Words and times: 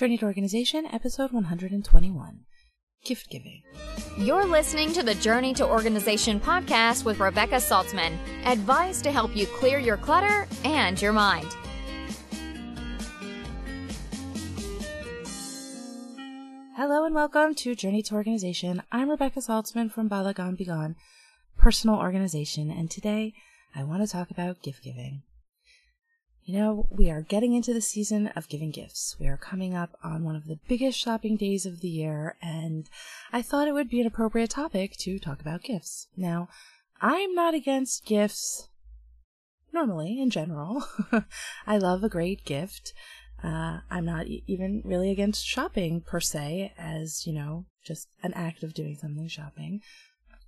Journey 0.00 0.16
to 0.16 0.24
Organization, 0.24 0.86
episode 0.86 1.30
121 1.30 2.40
Gift 3.04 3.28
Giving. 3.28 3.60
You're 4.16 4.46
listening 4.46 4.94
to 4.94 5.02
the 5.02 5.14
Journey 5.16 5.52
to 5.52 5.68
Organization 5.68 6.40
podcast 6.40 7.04
with 7.04 7.20
Rebecca 7.20 7.56
Saltzman. 7.56 8.16
Advice 8.46 9.02
to 9.02 9.12
help 9.12 9.36
you 9.36 9.44
clear 9.46 9.78
your 9.78 9.98
clutter 9.98 10.48
and 10.64 11.02
your 11.02 11.12
mind. 11.12 11.54
Hello 16.78 17.04
and 17.04 17.14
welcome 17.14 17.54
to 17.56 17.74
Journey 17.74 18.02
to 18.04 18.14
Organization. 18.14 18.82
I'm 18.90 19.10
Rebecca 19.10 19.40
Saltzman 19.40 19.92
from 19.92 20.08
Balagan 20.08 20.56
Begone, 20.56 20.96
personal 21.58 21.96
organization, 21.96 22.70
and 22.70 22.90
today 22.90 23.34
I 23.76 23.84
want 23.84 24.00
to 24.00 24.08
talk 24.08 24.30
about 24.30 24.62
gift 24.62 24.82
giving. 24.82 25.24
You 26.44 26.58
know, 26.58 26.88
we 26.90 27.10
are 27.10 27.20
getting 27.20 27.54
into 27.54 27.72
the 27.72 27.80
season 27.80 28.28
of 28.28 28.48
giving 28.48 28.70
gifts. 28.70 29.16
We 29.20 29.28
are 29.28 29.36
coming 29.36 29.74
up 29.74 29.96
on 30.02 30.24
one 30.24 30.36
of 30.36 30.46
the 30.46 30.58
biggest 30.68 30.98
shopping 30.98 31.36
days 31.36 31.66
of 31.66 31.80
the 31.80 31.88
year, 31.88 32.36
and 32.42 32.88
I 33.32 33.42
thought 33.42 33.68
it 33.68 33.74
would 33.74 33.90
be 33.90 34.00
an 34.00 34.06
appropriate 34.06 34.50
topic 34.50 34.96
to 34.98 35.18
talk 35.18 35.40
about 35.40 35.62
gifts. 35.62 36.08
Now, 36.16 36.48
I'm 37.00 37.34
not 37.34 37.54
against 37.54 38.04
gifts 38.04 38.68
normally 39.72 40.20
in 40.20 40.30
general. 40.30 40.84
I 41.66 41.78
love 41.78 42.02
a 42.02 42.08
great 42.08 42.44
gift. 42.44 42.92
Uh, 43.42 43.78
I'm 43.90 44.04
not 44.04 44.26
e- 44.26 44.44
even 44.46 44.82
really 44.84 45.10
against 45.10 45.46
shopping 45.46 46.00
per 46.00 46.20
se, 46.20 46.72
as, 46.76 47.26
you 47.26 47.32
know, 47.32 47.66
just 47.84 48.08
an 48.22 48.32
act 48.34 48.62
of 48.62 48.74
doing 48.74 48.96
something 49.00 49.28
shopping. 49.28 49.80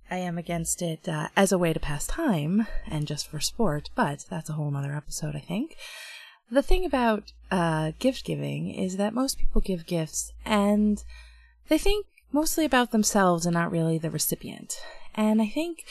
I 0.09 0.17
am 0.17 0.37
against 0.37 0.81
it 0.81 1.07
uh, 1.07 1.29
as 1.35 1.51
a 1.51 1.57
way 1.57 1.73
to 1.73 1.79
pass 1.79 2.05
time 2.05 2.67
and 2.87 3.07
just 3.07 3.27
for 3.27 3.39
sport, 3.39 3.89
but 3.95 4.25
that's 4.29 4.49
a 4.49 4.53
whole 4.53 4.75
other 4.75 4.95
episode, 4.95 5.35
I 5.35 5.39
think. 5.39 5.75
The 6.51 6.61
thing 6.61 6.85
about 6.85 7.31
uh, 7.51 7.93
gift 7.99 8.25
giving 8.25 8.69
is 8.69 8.97
that 8.97 9.13
most 9.13 9.39
people 9.39 9.61
give 9.61 9.85
gifts 9.85 10.31
and 10.45 11.03
they 11.67 11.77
think 11.77 12.05
mostly 12.31 12.65
about 12.65 12.91
themselves 12.91 13.45
and 13.45 13.53
not 13.53 13.71
really 13.71 13.97
the 13.97 14.11
recipient. 14.11 14.75
And 15.15 15.41
I 15.41 15.47
think 15.47 15.83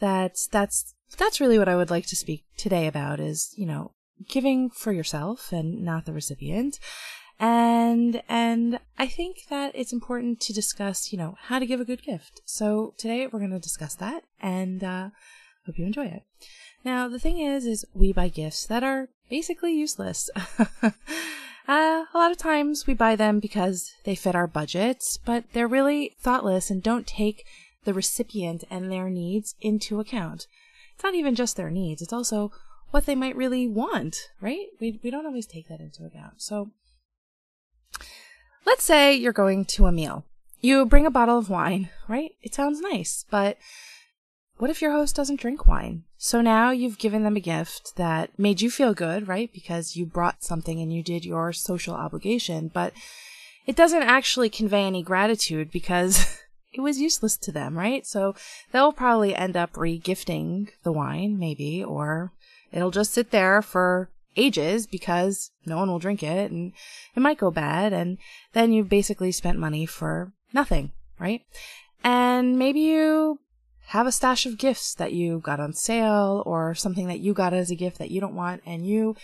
that 0.00 0.36
that's 0.50 0.94
that's 1.16 1.40
really 1.40 1.58
what 1.58 1.68
I 1.68 1.76
would 1.76 1.90
like 1.90 2.06
to 2.06 2.16
speak 2.16 2.44
today 2.56 2.86
about 2.86 3.20
is, 3.20 3.54
you 3.56 3.66
know, 3.66 3.92
giving 4.28 4.70
for 4.70 4.92
yourself 4.92 5.52
and 5.52 5.82
not 5.82 6.06
the 6.06 6.12
recipient 6.12 6.78
and 7.38 8.22
and 8.28 8.78
I 8.98 9.06
think 9.06 9.46
that 9.50 9.72
it's 9.74 9.92
important 9.92 10.40
to 10.40 10.52
discuss, 10.52 11.12
you 11.12 11.18
know, 11.18 11.36
how 11.42 11.58
to 11.58 11.66
give 11.66 11.80
a 11.80 11.84
good 11.84 12.02
gift. 12.02 12.40
So 12.44 12.94
today 12.96 13.26
we're 13.26 13.40
going 13.40 13.50
to 13.50 13.58
discuss 13.58 13.94
that, 13.96 14.24
and 14.40 14.82
uh, 14.84 15.10
hope 15.66 15.78
you 15.78 15.84
enjoy 15.84 16.06
it. 16.06 16.22
Now 16.84 17.08
the 17.08 17.18
thing 17.18 17.38
is, 17.38 17.66
is 17.66 17.84
we 17.94 18.12
buy 18.12 18.28
gifts 18.28 18.66
that 18.66 18.84
are 18.84 19.08
basically 19.28 19.74
useless. 19.74 20.30
uh, 20.82 20.90
a 21.68 22.06
lot 22.14 22.30
of 22.30 22.36
times 22.36 22.86
we 22.86 22.94
buy 22.94 23.16
them 23.16 23.40
because 23.40 23.92
they 24.04 24.14
fit 24.14 24.34
our 24.34 24.46
budgets, 24.46 25.18
but 25.24 25.44
they're 25.52 25.68
really 25.68 26.14
thoughtless 26.20 26.70
and 26.70 26.82
don't 26.82 27.06
take 27.06 27.44
the 27.84 27.94
recipient 27.94 28.64
and 28.70 28.90
their 28.90 29.10
needs 29.10 29.54
into 29.60 30.00
account. 30.00 30.46
It's 30.94 31.04
not 31.04 31.14
even 31.14 31.34
just 31.34 31.56
their 31.56 31.70
needs; 31.70 32.00
it's 32.00 32.12
also 32.12 32.52
what 32.92 33.06
they 33.06 33.16
might 33.16 33.34
really 33.34 33.66
want, 33.66 34.16
right? 34.40 34.66
We 34.80 35.00
we 35.02 35.10
don't 35.10 35.26
always 35.26 35.46
take 35.46 35.68
that 35.68 35.80
into 35.80 36.04
account. 36.04 36.40
So 36.40 36.70
Let's 38.66 38.84
say 38.84 39.14
you're 39.14 39.32
going 39.32 39.64
to 39.66 39.86
a 39.86 39.92
meal. 39.92 40.24
You 40.60 40.86
bring 40.86 41.04
a 41.04 41.10
bottle 41.10 41.38
of 41.38 41.50
wine, 41.50 41.90
right? 42.08 42.32
It 42.42 42.54
sounds 42.54 42.80
nice, 42.80 43.24
but 43.30 43.58
what 44.56 44.70
if 44.70 44.80
your 44.80 44.92
host 44.92 45.16
doesn't 45.16 45.40
drink 45.40 45.66
wine? 45.66 46.04
So 46.16 46.40
now 46.40 46.70
you've 46.70 46.98
given 46.98 47.22
them 47.22 47.36
a 47.36 47.40
gift 47.40 47.96
that 47.96 48.30
made 48.38 48.62
you 48.62 48.70
feel 48.70 48.94
good, 48.94 49.28
right? 49.28 49.52
Because 49.52 49.96
you 49.96 50.06
brought 50.06 50.42
something 50.42 50.80
and 50.80 50.92
you 50.92 51.02
did 51.02 51.24
your 51.24 51.52
social 51.52 51.94
obligation, 51.94 52.70
but 52.72 52.94
it 53.66 53.76
doesn't 53.76 54.02
actually 54.02 54.48
convey 54.48 54.84
any 54.84 55.02
gratitude 55.02 55.70
because 55.70 56.40
it 56.72 56.80
was 56.80 57.00
useless 57.00 57.36
to 57.38 57.52
them, 57.52 57.76
right? 57.76 58.06
So 58.06 58.34
they'll 58.72 58.92
probably 58.92 59.34
end 59.34 59.56
up 59.56 59.76
re-gifting 59.76 60.70
the 60.82 60.92
wine, 60.92 61.38
maybe, 61.38 61.84
or 61.84 62.32
it'll 62.72 62.90
just 62.90 63.12
sit 63.12 63.30
there 63.30 63.60
for 63.60 64.08
ages 64.36 64.86
because 64.86 65.50
no 65.66 65.76
one 65.76 65.88
will 65.88 65.98
drink 65.98 66.22
it 66.22 66.50
and 66.50 66.72
it 67.14 67.20
might 67.20 67.38
go 67.38 67.50
bad 67.50 67.92
and 67.92 68.18
then 68.52 68.72
you've 68.72 68.88
basically 68.88 69.32
spent 69.32 69.58
money 69.58 69.86
for 69.86 70.32
nothing, 70.52 70.92
right? 71.18 71.42
And 72.02 72.58
maybe 72.58 72.80
you 72.80 73.40
have 73.88 74.06
a 74.06 74.12
stash 74.12 74.46
of 74.46 74.58
gifts 74.58 74.94
that 74.94 75.12
you 75.12 75.40
got 75.40 75.60
on 75.60 75.72
sale 75.72 76.42
or 76.46 76.74
something 76.74 77.06
that 77.08 77.20
you 77.20 77.34
got 77.34 77.52
as 77.52 77.70
a 77.70 77.76
gift 77.76 77.98
that 77.98 78.10
you 78.10 78.20
don't 78.20 78.34
want 78.34 78.62
and 78.64 78.86
you 78.86 79.14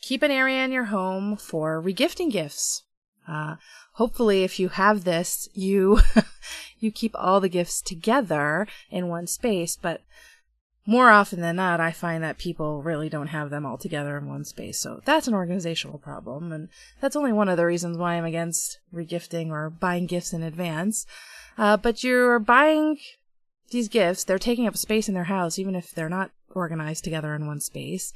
keep 0.00 0.22
an 0.22 0.30
area 0.30 0.64
in 0.64 0.72
your 0.72 0.84
home 0.84 1.36
for 1.36 1.82
regifting 1.82 2.30
gifts. 2.30 2.82
Uh, 3.26 3.56
hopefully 3.94 4.44
if 4.44 4.60
you 4.60 4.68
have 4.68 5.04
this, 5.04 5.48
you, 5.54 6.00
you 6.78 6.92
keep 6.92 7.12
all 7.14 7.40
the 7.40 7.48
gifts 7.48 7.80
together 7.80 8.66
in 8.90 9.08
one 9.08 9.26
space, 9.26 9.76
but 9.80 10.02
more 10.86 11.10
often 11.10 11.40
than 11.40 11.56
not, 11.56 11.80
I 11.80 11.92
find 11.92 12.22
that 12.22 12.38
people 12.38 12.82
really 12.82 13.08
don't 13.08 13.28
have 13.28 13.50
them 13.50 13.64
all 13.64 13.78
together 13.78 14.18
in 14.18 14.28
one 14.28 14.44
space. 14.44 14.78
So 14.78 15.00
that's 15.04 15.26
an 15.26 15.34
organizational 15.34 15.98
problem. 15.98 16.52
And 16.52 16.68
that's 17.00 17.16
only 17.16 17.32
one 17.32 17.48
of 17.48 17.56
the 17.56 17.66
reasons 17.66 17.96
why 17.96 18.14
I'm 18.14 18.24
against 18.24 18.78
regifting 18.92 19.50
or 19.50 19.70
buying 19.70 20.06
gifts 20.06 20.32
in 20.32 20.42
advance. 20.42 21.06
Uh, 21.56 21.76
but 21.76 22.04
you're 22.04 22.38
buying 22.38 22.98
these 23.70 23.88
gifts, 23.88 24.24
they're 24.24 24.38
taking 24.38 24.66
up 24.66 24.76
space 24.76 25.08
in 25.08 25.14
their 25.14 25.24
house, 25.24 25.58
even 25.58 25.74
if 25.74 25.92
they're 25.92 26.08
not 26.08 26.30
organized 26.54 27.04
together 27.04 27.34
in 27.34 27.46
one 27.46 27.60
space. 27.60 28.12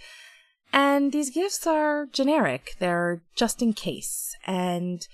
And 0.73 1.13
these 1.13 1.31
gifts 1.31 1.67
are 1.67 2.07
generic. 2.13 2.77
They're 2.79 3.23
just 3.35 3.63
in 3.63 3.73
case. 3.73 4.37
And 4.47 5.07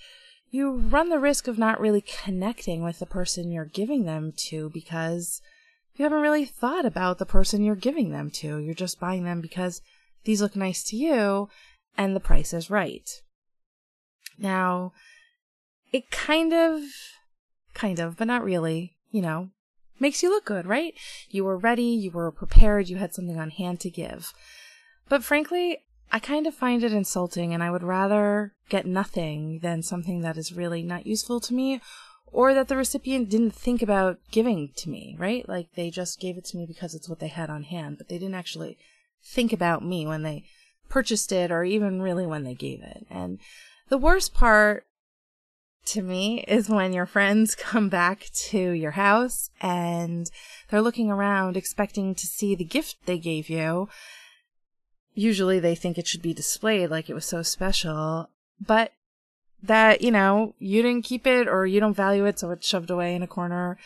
you 0.51 0.71
run 0.71 1.09
the 1.09 1.19
risk 1.19 1.47
of 1.47 1.57
not 1.57 1.79
really 1.79 2.01
connecting 2.01 2.83
with 2.83 2.99
the 2.99 3.05
person 3.05 3.51
you're 3.51 3.65
giving 3.65 4.03
them 4.03 4.33
to 4.49 4.69
because 4.69 5.41
you 5.95 6.03
haven't 6.03 6.21
really 6.21 6.45
thought 6.45 6.85
about 6.85 7.17
the 7.17 7.25
person 7.25 7.63
you're 7.63 7.75
giving 7.75 8.11
them 8.11 8.29
to. 8.29 8.57
You're 8.57 8.73
just 8.73 8.99
buying 8.99 9.23
them 9.23 9.41
because 9.41 9.81
these 10.25 10.41
look 10.41 10.55
nice 10.55 10.83
to 10.85 10.95
you 10.95 11.49
and 11.97 12.15
the 12.15 12.19
price 12.19 12.53
is 12.53 12.69
right. 12.69 13.09
Now, 14.37 14.91
it 15.91 16.11
kind 16.11 16.53
of, 16.53 16.81
kind 17.73 17.99
of, 17.99 18.17
but 18.17 18.27
not 18.27 18.43
really, 18.43 18.97
you 19.11 19.21
know, 19.21 19.49
makes 19.99 20.21
you 20.21 20.29
look 20.29 20.45
good, 20.45 20.65
right? 20.65 20.93
You 21.29 21.45
were 21.45 21.57
ready, 21.57 21.83
you 21.83 22.11
were 22.11 22.31
prepared, 22.31 22.89
you 22.89 22.97
had 22.97 23.13
something 23.13 23.39
on 23.39 23.51
hand 23.51 23.79
to 23.81 23.89
give. 23.89 24.33
But 25.07 25.23
frankly, 25.23 25.79
I 26.11 26.19
kind 26.19 26.47
of 26.47 26.53
find 26.53 26.83
it 26.83 26.93
insulting 26.93 27.53
and 27.53 27.63
I 27.63 27.71
would 27.71 27.83
rather 27.83 28.53
get 28.69 28.85
nothing 28.85 29.59
than 29.59 29.81
something 29.81 30.21
that 30.21 30.37
is 30.37 30.53
really 30.53 30.83
not 30.83 31.07
useful 31.07 31.39
to 31.41 31.53
me 31.53 31.79
or 32.31 32.53
that 32.53 32.67
the 32.67 32.75
recipient 32.75 33.29
didn't 33.29 33.51
think 33.51 33.81
about 33.81 34.19
giving 34.31 34.71
to 34.75 34.89
me, 34.89 35.15
right? 35.17 35.47
Like 35.47 35.67
they 35.75 35.89
just 35.89 36.19
gave 36.19 36.37
it 36.37 36.45
to 36.45 36.57
me 36.57 36.65
because 36.65 36.93
it's 36.93 37.09
what 37.09 37.19
they 37.19 37.27
had 37.27 37.49
on 37.49 37.63
hand, 37.63 37.97
but 37.97 38.09
they 38.09 38.17
didn't 38.17 38.35
actually 38.35 38.77
think 39.23 39.53
about 39.53 39.83
me 39.83 40.05
when 40.05 40.23
they 40.23 40.43
purchased 40.89 41.31
it 41.31 41.51
or 41.51 41.63
even 41.63 42.01
really 42.01 42.25
when 42.25 42.43
they 42.43 42.53
gave 42.53 42.81
it. 42.81 43.05
And 43.09 43.39
the 43.89 43.97
worst 43.97 44.33
part 44.33 44.85
to 45.85 46.01
me 46.01 46.43
is 46.47 46.69
when 46.69 46.93
your 46.93 47.05
friends 47.05 47.55
come 47.59 47.89
back 47.89 48.27
to 48.33 48.57
your 48.71 48.91
house 48.91 49.49
and 49.61 50.29
they're 50.69 50.81
looking 50.81 51.09
around 51.09 51.55
expecting 51.55 52.15
to 52.15 52.27
see 52.27 52.55
the 52.55 52.63
gift 52.63 52.97
they 53.05 53.17
gave 53.17 53.49
you. 53.49 53.87
Usually 55.13 55.59
they 55.59 55.75
think 55.75 55.97
it 55.97 56.07
should 56.07 56.21
be 56.21 56.33
displayed 56.33 56.89
like 56.89 57.09
it 57.09 57.13
was 57.13 57.25
so 57.25 57.41
special, 57.41 58.29
but 58.59 58.91
that, 59.67 60.01
you 60.01 60.11
know, 60.11 60.55
you 60.59 60.81
didn't 60.81 61.05
keep 61.05 61.25
it 61.27 61.47
or 61.47 61.65
you 61.65 61.79
don't 61.79 61.95
value 61.95 62.25
it, 62.25 62.39
so 62.39 62.51
it's 62.51 62.67
shoved 62.67 62.89
away 62.89 63.15
in 63.15 63.23
a 63.23 63.27
corner, 63.27 63.77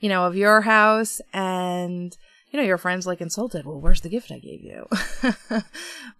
you 0.00 0.08
know, 0.08 0.24
of 0.24 0.36
your 0.36 0.62
house 0.62 1.20
and 1.32 2.16
you 2.54 2.60
know, 2.60 2.66
your 2.66 2.78
friends 2.78 3.04
like 3.04 3.20
insulted, 3.20 3.66
well, 3.66 3.80
where's 3.80 4.02
the 4.02 4.08
gift 4.08 4.30
I 4.30 4.38
gave 4.38 4.62
you? 4.62 4.86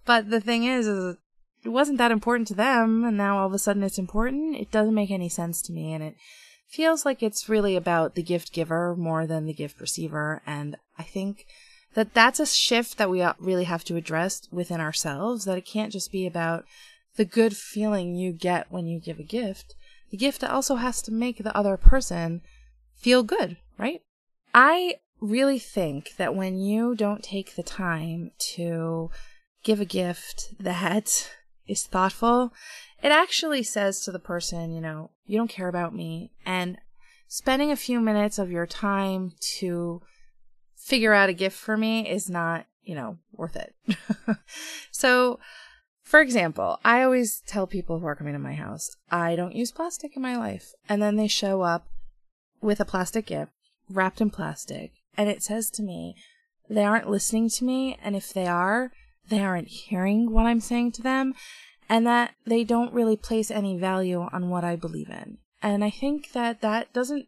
but 0.04 0.30
the 0.30 0.40
thing 0.40 0.64
is, 0.64 0.84
is 0.84 1.16
it 1.64 1.68
wasn't 1.68 1.98
that 1.98 2.10
important 2.10 2.48
to 2.48 2.54
them 2.54 3.04
and 3.04 3.16
now 3.16 3.38
all 3.38 3.46
of 3.46 3.52
a 3.52 3.58
sudden 3.58 3.84
it's 3.84 4.00
important. 4.00 4.56
It 4.56 4.72
doesn't 4.72 4.96
make 4.96 5.12
any 5.12 5.28
sense 5.28 5.62
to 5.62 5.72
me 5.72 5.92
and 5.92 6.02
it 6.02 6.16
feels 6.68 7.04
like 7.04 7.22
it's 7.22 7.48
really 7.48 7.76
about 7.76 8.16
the 8.16 8.22
gift 8.22 8.52
giver 8.52 8.96
more 8.96 9.28
than 9.28 9.46
the 9.46 9.54
gift 9.54 9.80
receiver 9.80 10.42
and 10.44 10.76
I 10.98 11.04
think 11.04 11.46
that 11.94 12.14
that's 12.14 12.40
a 12.40 12.46
shift 12.46 12.98
that 12.98 13.10
we 13.10 13.24
really 13.38 13.64
have 13.64 13.84
to 13.84 13.94
address 13.94 14.48
within 14.50 14.80
ourselves 14.80 15.44
that 15.44 15.56
it 15.56 15.64
can't 15.64 15.92
just 15.92 16.10
be 16.10 16.26
about 16.26 16.64
the 17.16 17.24
good 17.24 17.56
feeling 17.56 18.14
you 18.14 18.32
get 18.32 18.70
when 18.70 18.86
you 18.86 19.00
give 19.00 19.18
a 19.18 19.24
gift, 19.24 19.74
the 20.10 20.16
gift 20.16 20.44
also 20.44 20.76
has 20.76 21.02
to 21.02 21.12
make 21.12 21.38
the 21.38 21.56
other 21.56 21.76
person 21.76 22.42
feel 22.96 23.22
good, 23.22 23.56
right? 23.78 24.02
I 24.52 24.96
really 25.20 25.58
think 25.58 26.14
that 26.16 26.34
when 26.34 26.58
you 26.58 26.94
don't 26.94 27.22
take 27.22 27.54
the 27.54 27.62
time 27.62 28.30
to 28.38 29.10
give 29.62 29.80
a 29.80 29.86
gift 29.86 30.54
that 30.60 31.30
is 31.66 31.84
thoughtful, 31.84 32.52
it 33.02 33.10
actually 33.10 33.62
says 33.62 34.00
to 34.00 34.12
the 34.12 34.18
person, 34.18 34.72
you 34.72 34.80
know, 34.80 35.10
you 35.26 35.38
don't 35.38 35.50
care 35.50 35.68
about 35.68 35.94
me. 35.94 36.32
And 36.44 36.78
spending 37.26 37.70
a 37.70 37.76
few 37.76 38.00
minutes 38.00 38.38
of 38.38 38.50
your 38.50 38.66
time 38.66 39.32
to 39.58 40.02
figure 40.76 41.14
out 41.14 41.28
a 41.28 41.34
gift 41.34 41.58
for 41.58 41.76
me 41.76 42.08
is 42.08 42.28
not, 42.28 42.66
you 42.82 42.94
know, 42.94 43.18
worth 43.32 43.56
it. 43.56 43.74
so 44.90 45.38
For 46.04 46.20
example, 46.20 46.78
I 46.84 47.02
always 47.02 47.42
tell 47.46 47.66
people 47.66 47.98
who 47.98 48.06
are 48.06 48.14
coming 48.14 48.34
to 48.34 48.38
my 48.38 48.54
house, 48.54 48.94
I 49.10 49.36
don't 49.36 49.56
use 49.56 49.72
plastic 49.72 50.14
in 50.16 50.22
my 50.22 50.36
life. 50.36 50.72
And 50.88 51.02
then 51.02 51.16
they 51.16 51.26
show 51.26 51.62
up 51.62 51.86
with 52.60 52.78
a 52.78 52.84
plastic 52.84 53.26
gift 53.26 53.52
wrapped 53.90 54.20
in 54.20 54.30
plastic. 54.30 54.92
And 55.16 55.28
it 55.28 55.42
says 55.42 55.70
to 55.70 55.82
me, 55.82 56.14
they 56.68 56.84
aren't 56.84 57.10
listening 57.10 57.48
to 57.50 57.64
me. 57.64 57.98
And 58.02 58.14
if 58.14 58.32
they 58.32 58.46
are, 58.46 58.92
they 59.28 59.40
aren't 59.40 59.68
hearing 59.68 60.30
what 60.30 60.46
I'm 60.46 60.60
saying 60.60 60.92
to 60.92 61.02
them. 61.02 61.34
And 61.88 62.06
that 62.06 62.32
they 62.46 62.64
don't 62.64 62.92
really 62.92 63.16
place 63.16 63.50
any 63.50 63.78
value 63.78 64.26
on 64.32 64.50
what 64.50 64.64
I 64.64 64.76
believe 64.76 65.08
in. 65.08 65.38
And 65.62 65.82
I 65.82 65.90
think 65.90 66.32
that 66.32 66.60
that 66.60 66.92
doesn't 66.92 67.26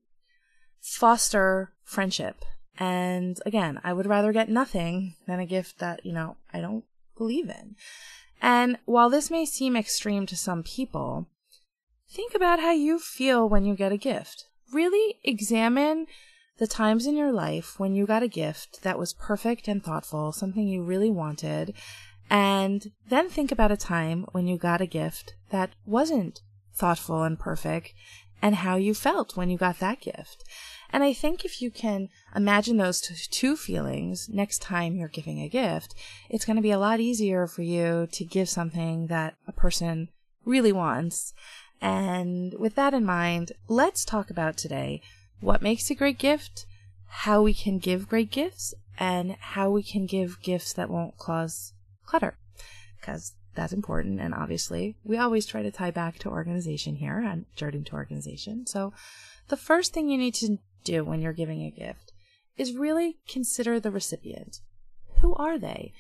foster 0.81 1.73
friendship. 1.83 2.45
And 2.79 3.39
again, 3.47 3.81
I 3.83 3.95
would 3.95 4.07
rather 4.07 4.33
get 4.33 4.51
nothing 4.51 5.15
than 5.27 5.41
a 5.41 5.47
gift 5.47 5.79
that, 5.79 6.05
you 6.05 6.13
know, 6.13 6.37
I 6.53 6.61
don't 6.61 6.85
believe 7.17 7.49
in. 7.49 7.77
And 8.41 8.79
while 8.85 9.11
this 9.11 9.31
may 9.31 9.45
seem 9.45 9.77
extreme 9.77 10.27
to 10.27 10.37
some 10.37 10.63
people, 10.63 11.29
think 12.09 12.35
about 12.35 12.61
how 12.61 12.73
you 12.73 12.99
feel 12.99 13.49
when 13.49 13.65
you 13.65 13.75
get 13.75 13.93
a 13.93 13.97
gift. 13.97 14.47
Really 14.73 15.19
examine 15.25 16.07
the 16.59 16.67
times 16.67 17.07
in 17.07 17.17
your 17.17 17.33
life 17.33 17.79
when 17.79 17.95
you 17.95 18.07
got 18.07 18.23
a 18.23 18.29
gift 18.29 18.83
that 18.83 18.99
was 18.99 19.15
perfect 19.15 19.69
and 19.69 19.83
thoughtful, 19.83 20.33
something 20.33 20.67
you 20.67 20.83
really 20.83 21.11
wanted, 21.11 21.75
and 22.31 22.93
then 23.09 23.29
think 23.29 23.53
about 23.53 23.71
a 23.71 23.77
time 23.77 24.27
when 24.33 24.47
you 24.47 24.57
got 24.57 24.81
a 24.81 24.87
gift 24.87 25.35
that 25.51 25.71
wasn't 25.85 26.41
thoughtful 26.75 27.23
and 27.23 27.39
perfect 27.39 27.93
and 28.43 28.57
how 28.57 28.77
you 28.77 28.95
felt 28.95 29.37
when 29.37 29.51
you 29.51 29.57
got 29.57 29.79
that 29.79 30.01
gift. 30.01 30.45
And 30.97 31.05
I 31.05 31.13
think 31.13 31.45
if 31.45 31.61
you 31.61 31.71
can 31.71 32.09
imagine 32.35 32.79
those 32.79 33.03
two 33.03 33.55
feelings 33.55 34.31
next 34.31 34.63
time 34.63 34.97
you're 34.97 35.09
giving 35.09 35.43
a 35.43 35.49
gift, 35.51 35.95
it's 36.31 36.47
going 36.47 36.57
to 36.57 36.63
be 36.63 36.71
a 36.71 36.79
lot 36.79 37.01
easier 37.01 37.47
for 37.47 37.61
you 37.61 38.09
to 38.13 38.25
give 38.25 38.49
something 38.49 39.09
that 39.09 39.35
a 39.47 39.53
person 39.53 40.09
really 40.47 40.73
wants. 40.73 41.35
And 41.83 42.55
with 42.59 42.77
that 42.77 42.95
in 42.95 43.05
mind, 43.05 43.53
let's 43.69 44.07
talk 44.07 44.31
about 44.31 44.57
today 44.57 45.03
what 45.41 45.61
makes 45.61 45.91
a 45.91 45.95
great 45.95 46.19
gift, 46.19 46.65
how 47.09 47.43
we 47.43 47.53
can 47.53 47.79
give 47.79 48.09
great 48.09 48.31
gifts, 48.31 48.73
and 48.99 49.33
how 49.33 49.69
we 49.69 49.83
can 49.83 50.07
give 50.07 50.41
gifts 50.41 50.73
that 50.73 50.89
won't 50.89 51.19
cause 51.19 51.75
clutter. 52.07 52.39
Because 52.99 53.35
that's 53.55 53.75
important. 53.75 54.19
And 54.19 54.33
obviously, 54.33 54.97
we 55.05 55.19
always 55.19 55.45
try 55.45 55.63
to 55.63 55.71
tie 55.71 55.91
back 55.91 56.19
to 56.21 56.31
organization 56.31 56.97
here 56.97 57.19
and 57.19 57.45
Journey 57.55 57.83
to 57.83 57.93
Organization. 57.93 58.67
So, 58.67 58.95
the 59.49 59.57
first 59.57 59.93
thing 59.93 60.09
you 60.09 60.19
need 60.19 60.35
to 60.35 60.59
do 60.87 61.05
when 61.05 61.21
you're 61.21 61.33
giving 61.33 61.63
a 61.63 61.71
gift 61.71 62.13
is 62.57 62.73
really 62.73 63.19
consider 63.29 63.79
the 63.79 63.91
recipient. 63.91 64.61
Who 65.21 65.35
are 65.35 65.59
they? 65.59 65.93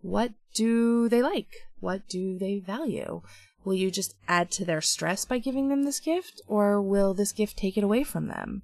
What 0.00 0.32
do 0.54 1.08
they 1.08 1.22
like? 1.22 1.50
What 1.80 2.08
do 2.08 2.38
they 2.38 2.58
value? 2.58 3.22
Will 3.64 3.74
you 3.74 3.90
just 3.90 4.14
add 4.28 4.50
to 4.52 4.64
their 4.64 4.80
stress 4.80 5.24
by 5.24 5.38
giving 5.38 5.68
them 5.68 5.84
this 5.84 5.98
gift, 5.98 6.42
or 6.46 6.80
will 6.80 7.14
this 7.14 7.32
gift 7.32 7.56
take 7.56 7.78
it 7.78 7.84
away 7.84 8.04
from 8.04 8.28
them? 8.28 8.62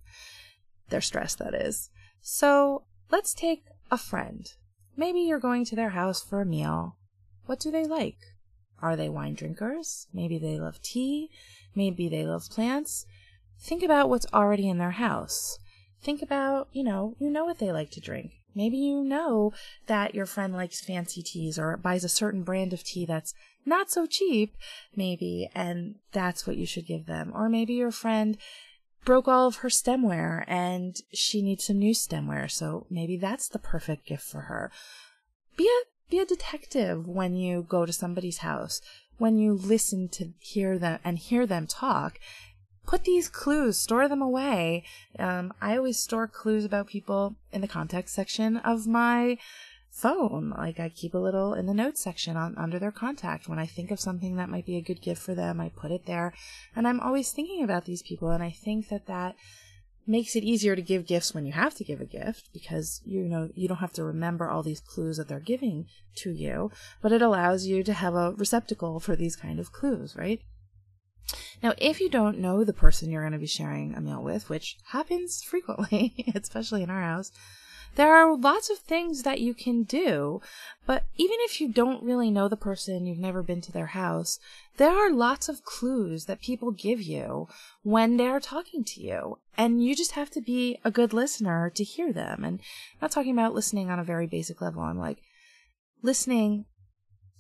Their 0.91 1.01
stress, 1.01 1.35
that 1.37 1.55
is. 1.55 1.91
So 2.21 2.85
let's 3.11 3.33
take 3.33 3.65
a 3.91 3.97
friend. 3.97 4.47
Maybe 4.97 5.21
you're 5.21 5.39
going 5.39 5.65
to 5.67 5.77
their 5.77 5.91
house 5.91 6.23
for 6.23 6.41
a 6.41 6.47
meal. 6.47 6.97
What 7.47 7.59
do 7.59 7.71
they 7.71 7.85
like? 7.85 8.19
Are 8.83 8.97
they 8.97 9.09
wine 9.09 9.35
drinkers? 9.35 10.07
Maybe 10.13 10.39
they 10.39 10.59
love 10.59 10.83
tea. 10.83 11.31
Maybe 11.75 12.09
they 12.09 12.25
love 12.27 12.51
plants. 12.51 13.07
Think 13.59 13.83
about 13.83 14.09
what's 14.09 14.27
already 14.33 14.69
in 14.69 14.79
their 14.79 14.93
house 14.93 15.59
think 16.03 16.23
about, 16.23 16.69
you 16.73 16.83
know, 16.83 17.15
you 17.19 17.31
know 17.31 17.45
what 17.45 17.59
they 17.59 17.73
like 17.73 17.91
to 17.93 18.01
drink. 18.01 18.33
Maybe 18.55 18.79
you 18.79 19.05
know 19.05 19.53
that 19.87 20.15
your 20.15 20.27
friend 20.27 20.53
likes 20.53 20.81
fancy 20.81 21.23
teas 21.23 21.59
or 21.59 21.77
buys 21.77 22.05
a 22.05 22.09
certain 22.09 22.43
brand 22.43 22.73
of 22.73 22.83
tea 22.83 23.07
that's 23.07 23.35
not 23.65 23.91
so 23.91 24.07
cheap, 24.07 24.57
maybe, 24.97 25.49
and 25.55 25.97
that's 26.13 26.47
what 26.47 26.57
you 26.57 26.67
should 26.67 26.87
give 26.87 27.07
them. 27.07 27.33
Or 27.35 27.49
maybe 27.49 27.75
your 27.75 27.93
friend 27.93 28.37
broke 29.05 29.29
all 29.29 29.47
of 29.47 29.57
her 29.57 29.69
stemware 29.69 30.45
and 30.47 30.97
she 31.13 31.43
needs 31.43 31.65
some 31.65 31.79
new 31.79 31.95
stemware, 31.95 32.51
so 32.51 32.87
maybe 32.91 33.17
that's 33.17 33.49
the 33.49 33.59
perfect 33.59 34.07
gift 34.07 34.25
for 34.25 34.43
her. 34.43 34.71
Be 35.57 35.65
a 35.65 36.11
be 36.11 36.19
a 36.19 36.27
detective 36.27 37.07
when 37.07 37.37
you 37.37 37.65
go 37.69 37.87
to 37.87 37.93
somebody's 37.93 38.39
house, 38.39 38.81
when 39.19 39.39
you 39.39 39.53
listen 39.53 40.09
to 40.09 40.33
hear 40.41 40.77
them 40.77 40.99
and 41.05 41.19
hear 41.19 41.47
them 41.47 41.69
talk 41.69 42.19
put 42.91 43.05
these 43.05 43.29
clues, 43.29 43.79
store 43.79 44.09
them 44.09 44.21
away. 44.21 44.83
Um, 45.17 45.55
I 45.63 45.77
always 45.77 45.97
store 45.97 46.27
clues 46.27 46.65
about 46.65 46.89
people 46.89 47.37
in 47.53 47.61
the 47.61 47.69
context 47.69 48.13
section 48.17 48.57
of 48.57 48.89
my 48.89 49.39
phone. 49.93 50.53
Like 50.59 50.81
I 50.81 50.89
keep 50.89 51.15
a 51.15 51.19
little 51.19 51.55
in 51.55 51.67
the 51.67 51.75
notes 51.75 52.03
section 52.03 52.37
on 52.37 52.57
under 52.59 52.81
their 52.81 52.91
contact. 52.91 53.49
When 53.49 53.61
I 53.61 53.67
think 53.67 53.93
of 53.93 54.01
something 54.01 54.35
that 54.37 54.49
might 54.49 54.67
be 54.67 54.77
a 54.77 54.83
good 54.83 55.01
gift 55.03 55.23
for 55.23 55.37
them, 55.37 55.61
I 55.61 55.69
put 55.69 55.93
it 55.93 56.07
there. 56.07 56.35
And 56.75 56.89
I'm 56.89 56.99
always 56.99 57.31
thinking 57.31 57.63
about 57.63 57.85
these 57.85 58.03
people. 58.03 58.31
And 58.31 58.43
I 58.43 58.51
think 58.51 58.89
that 58.89 59.07
that 59.07 59.37
makes 60.05 60.35
it 60.35 60.43
easier 60.43 60.75
to 60.75 60.83
give 60.83 61.07
gifts 61.07 61.33
when 61.33 61.47
you 61.47 61.53
have 61.53 61.75
to 61.75 61.85
give 61.85 62.01
a 62.01 62.05
gift 62.05 62.49
because 62.53 63.01
you 63.05 63.21
know 63.29 63.51
you 63.55 63.69
don't 63.69 63.77
have 63.77 63.93
to 63.93 64.03
remember 64.03 64.49
all 64.49 64.63
these 64.63 64.81
clues 64.81 65.19
that 65.19 65.29
they're 65.29 65.39
giving 65.39 65.87
to 66.17 66.33
you 66.33 66.71
but 67.01 67.13
it 67.13 67.23
allows 67.23 67.67
you 67.67 67.85
to 67.85 67.93
have 67.93 68.15
a 68.15 68.33
receptacle 68.33 68.99
for 68.99 69.15
these 69.15 69.37
kind 69.37 69.61
of 69.61 69.71
clues 69.71 70.17
right 70.17 70.41
now, 71.63 71.75
if 71.79 72.01
you 72.01 72.09
don't 72.09 72.39
know 72.39 72.65
the 72.65 72.73
person 72.73 73.11
you're 73.11 73.23
going 73.23 73.33
to 73.33 73.39
be 73.39 73.47
sharing 73.47 73.95
a 73.95 74.01
meal 74.01 74.23
with, 74.23 74.49
which 74.49 74.79
happens 74.89 75.43
frequently, 75.43 76.15
especially 76.35 76.83
in 76.83 76.91
our 76.91 77.03
house, 77.03 77.33
there 77.97 78.15
are 78.15 78.37
lots 78.37 78.71
of 78.71 78.79
things 78.79 79.25
that 79.25 79.41
you 79.41 79.53
can 79.53 79.83
do. 79.83 80.41
But 80.87 81.05
even 81.17 81.37
if 81.41 81.61
you 81.61 81.69
don't 81.69 82.03
really 82.03 82.31
know 82.31 82.49
the 82.49 82.57
person, 82.57 83.05
you've 83.05 83.19
never 83.19 83.43
been 83.43 83.61
to 83.63 83.73
their 83.73 83.87
house, 83.87 84.39
there 84.77 84.91
are 84.91 85.11
lots 85.11 85.49
of 85.49 85.65
clues 85.65 86.27
that 86.27 86.41
people 86.41 86.71
give 86.71 87.03
you 87.03 87.49
when 87.83 88.17
they're 88.17 88.41
talking 88.41 88.85
to 88.85 89.01
you. 89.01 89.39
And 89.57 89.85
you 89.85 89.95
just 89.95 90.13
have 90.13 90.31
to 90.31 90.41
be 90.41 90.79
a 90.85 90.91
good 90.91 91.13
listener 91.13 91.71
to 91.75 91.85
hear 91.85 92.13
them. 92.13 92.45
And 92.45 92.61
I'm 92.61 92.99
not 93.03 93.11
talking 93.11 93.33
about 93.33 93.55
listening 93.55 93.91
on 93.91 93.99
a 93.99 94.05
very 94.05 94.27
basic 94.27 94.61
level. 94.61 94.83
I'm 94.83 94.99
like 94.99 95.19
listening 96.03 96.65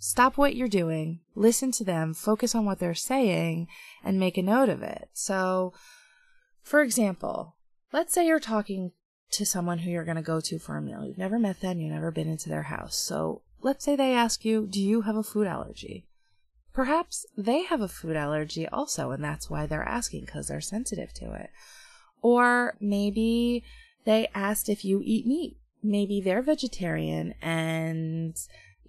stop 0.00 0.36
what 0.38 0.56
you're 0.56 0.66
doing, 0.66 1.20
listen 1.36 1.70
to 1.72 1.84
them, 1.84 2.14
focus 2.14 2.54
on 2.54 2.64
what 2.64 2.80
they're 2.80 2.94
saying, 2.94 3.68
and 4.02 4.18
make 4.18 4.36
a 4.36 4.42
note 4.42 4.70
of 4.70 4.82
it. 4.82 5.10
So, 5.12 5.72
for 6.62 6.80
example, 6.80 7.56
let's 7.92 8.12
say 8.12 8.26
you're 8.26 8.40
talking 8.40 8.92
to 9.32 9.46
someone 9.46 9.78
who 9.78 9.90
you're 9.90 10.04
going 10.04 10.16
to 10.16 10.22
go 10.22 10.40
to 10.40 10.58
for 10.58 10.76
a 10.76 10.82
meal. 10.82 11.04
You've 11.04 11.18
never 11.18 11.38
met 11.38 11.60
them, 11.60 11.78
you've 11.78 11.92
never 11.92 12.10
been 12.10 12.28
into 12.28 12.48
their 12.48 12.64
house. 12.64 12.96
So, 12.96 13.42
let's 13.60 13.84
say 13.84 13.94
they 13.94 14.14
ask 14.14 14.44
you, 14.44 14.66
Do 14.66 14.80
you 14.80 15.02
have 15.02 15.16
a 15.16 15.22
food 15.22 15.46
allergy? 15.46 16.06
Perhaps 16.72 17.26
they 17.36 17.64
have 17.64 17.82
a 17.82 17.88
food 17.88 18.16
allergy 18.16 18.66
also, 18.68 19.10
and 19.10 19.22
that's 19.22 19.50
why 19.50 19.66
they're 19.66 19.86
asking 19.86 20.24
because 20.24 20.48
they're 20.48 20.60
sensitive 20.62 21.12
to 21.14 21.34
it. 21.34 21.50
Or 22.22 22.76
maybe 22.80 23.64
they 24.06 24.28
asked 24.34 24.68
if 24.68 24.84
you 24.84 25.02
eat 25.04 25.26
meat. 25.26 25.58
Maybe 25.82 26.20
they're 26.20 26.42
vegetarian 26.42 27.34
and 27.42 28.36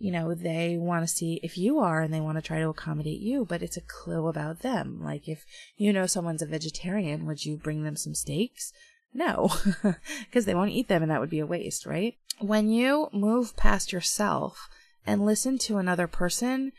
you 0.02 0.12
know, 0.12 0.34
they 0.34 0.78
want 0.78 1.08
to 1.08 1.16
see 1.16 1.40
if 1.44 1.58
you 1.58 1.80
are 1.80 2.02
and 2.02 2.12
they 2.12 2.20
want 2.20 2.38
to 2.38 2.42
try 2.42 2.60
to 2.60 2.70
accommodate 2.70 3.20
you, 3.20 3.46
but 3.46 3.62
it's 3.62 3.78
a 3.78 3.82
clue 3.82 4.28
about 4.28 4.62
them. 4.62 5.00
Like 5.02 5.28
if 5.28 5.46
you 5.78 5.94
know 5.94 6.08
someone's 6.08 6.42
a 6.42 6.48
vegetarian, 6.48 7.28
would 7.28 7.46
you 7.46 7.56
bring 7.56 7.84
them 7.84 7.96
some 7.96 8.16
steaks? 8.16 8.74
No, 9.14 9.50
because 10.26 10.46
they 10.46 10.56
won't 10.56 10.72
eat 10.72 10.88
them 10.88 11.04
and 11.04 11.12
that 11.12 11.20
would 11.20 11.30
be 11.30 11.40
a 11.40 11.46
waste, 11.46 11.86
right? 11.86 12.16
When 12.40 12.70
you 12.70 13.10
move 13.14 13.56
past 13.56 13.94
yourself 13.94 14.68
and 15.06 15.26
listen 15.26 15.60
to 15.60 15.78
another 15.78 16.08
person, 16.08 16.72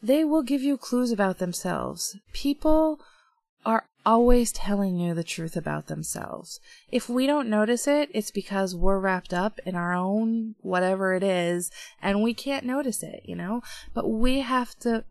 they 0.00 0.24
will 0.24 0.42
give 0.42 0.62
you 0.62 0.76
clues 0.76 1.10
about 1.10 1.38
themselves. 1.38 2.16
People 2.32 3.00
are 3.66 3.84
always 4.04 4.52
telling 4.52 4.96
you 4.96 5.14
the 5.14 5.24
truth 5.24 5.56
about 5.56 5.86
themselves. 5.86 6.60
If 6.90 7.08
we 7.08 7.26
don't 7.26 7.48
notice 7.48 7.86
it, 7.86 8.10
it's 8.12 8.30
because 8.30 8.74
we're 8.74 8.98
wrapped 8.98 9.32
up 9.32 9.58
in 9.64 9.74
our 9.74 9.92
own 9.92 10.54
whatever 10.60 11.14
it 11.14 11.22
is 11.22 11.70
and 12.02 12.22
we 12.22 12.34
can't 12.34 12.64
notice 12.64 13.02
it, 13.02 13.22
you 13.24 13.36
know? 13.36 13.62
But 13.94 14.08
we 14.08 14.40
have 14.40 14.78
to 14.80 15.04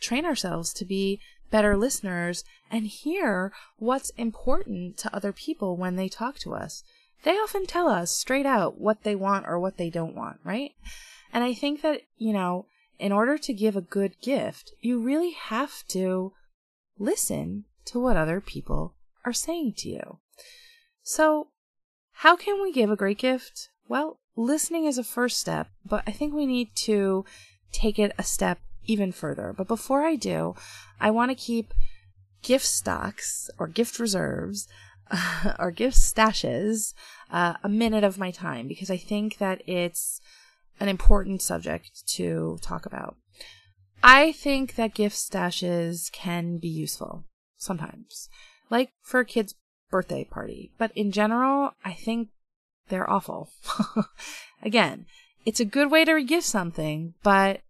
train 0.00 0.24
ourselves 0.24 0.72
to 0.74 0.84
be 0.84 1.20
better 1.50 1.76
listeners 1.76 2.44
and 2.70 2.86
hear 2.86 3.52
what's 3.78 4.10
important 4.10 4.96
to 4.98 5.14
other 5.14 5.32
people 5.32 5.76
when 5.76 5.96
they 5.96 6.08
talk 6.08 6.38
to 6.38 6.54
us. 6.54 6.82
They 7.22 7.32
often 7.32 7.66
tell 7.66 7.88
us 7.88 8.10
straight 8.10 8.46
out 8.46 8.80
what 8.80 9.02
they 9.02 9.14
want 9.14 9.46
or 9.46 9.58
what 9.58 9.76
they 9.76 9.90
don't 9.90 10.14
want, 10.14 10.38
right? 10.44 10.72
And 11.32 11.44
I 11.44 11.52
think 11.52 11.82
that, 11.82 12.02
you 12.16 12.32
know, 12.32 12.66
in 12.98 13.12
order 13.12 13.36
to 13.38 13.52
give 13.52 13.76
a 13.76 13.82
good 13.82 14.20
gift, 14.20 14.72
you 14.80 15.00
really 15.00 15.32
have 15.32 15.84
to 15.88 16.32
listen 16.98 17.64
to 17.86 18.00
what 18.00 18.16
other 18.16 18.40
people 18.40 18.94
are 19.24 19.32
saying 19.32 19.74
to 19.78 19.88
you. 19.88 20.18
So, 21.02 21.48
how 22.12 22.36
can 22.36 22.62
we 22.62 22.72
give 22.72 22.90
a 22.90 22.96
great 22.96 23.18
gift? 23.18 23.70
Well, 23.88 24.20
listening 24.36 24.84
is 24.84 24.98
a 24.98 25.04
first 25.04 25.40
step, 25.40 25.68
but 25.84 26.02
I 26.06 26.12
think 26.12 26.34
we 26.34 26.46
need 26.46 26.74
to 26.86 27.24
take 27.72 27.98
it 27.98 28.12
a 28.18 28.22
step 28.22 28.58
even 28.84 29.12
further. 29.12 29.54
But 29.56 29.68
before 29.68 30.02
I 30.02 30.16
do, 30.16 30.54
I 31.00 31.10
want 31.10 31.30
to 31.30 31.34
keep 31.34 31.72
gift 32.42 32.66
stocks 32.66 33.50
or 33.58 33.66
gift 33.66 33.98
reserves 33.98 34.68
or 35.58 35.70
gift 35.70 35.96
stashes 35.96 36.94
uh, 37.30 37.54
a 37.62 37.68
minute 37.68 38.04
of 38.04 38.18
my 38.18 38.30
time 38.30 38.68
because 38.68 38.90
I 38.90 38.96
think 38.96 39.38
that 39.38 39.62
it's 39.68 40.20
an 40.78 40.88
important 40.88 41.42
subject 41.42 42.06
to 42.14 42.58
talk 42.62 42.86
about. 42.86 43.16
I 44.02 44.32
think 44.32 44.76
that 44.76 44.94
gift 44.94 45.16
stashes 45.16 46.10
can 46.10 46.58
be 46.58 46.68
useful 46.68 47.24
sometimes, 47.60 48.28
like 48.70 48.90
for 49.02 49.20
a 49.20 49.24
kid's 49.24 49.54
birthday 49.90 50.24
party. 50.24 50.72
But 50.78 50.90
in 50.96 51.12
general, 51.12 51.72
I 51.84 51.92
think 51.92 52.30
they're 52.88 53.08
awful. 53.08 53.50
Again, 54.62 55.06
it's 55.44 55.60
a 55.60 55.64
good 55.64 55.90
way 55.90 56.04
to 56.04 56.12
regift 56.12 56.42
something, 56.42 57.14
but 57.22 57.60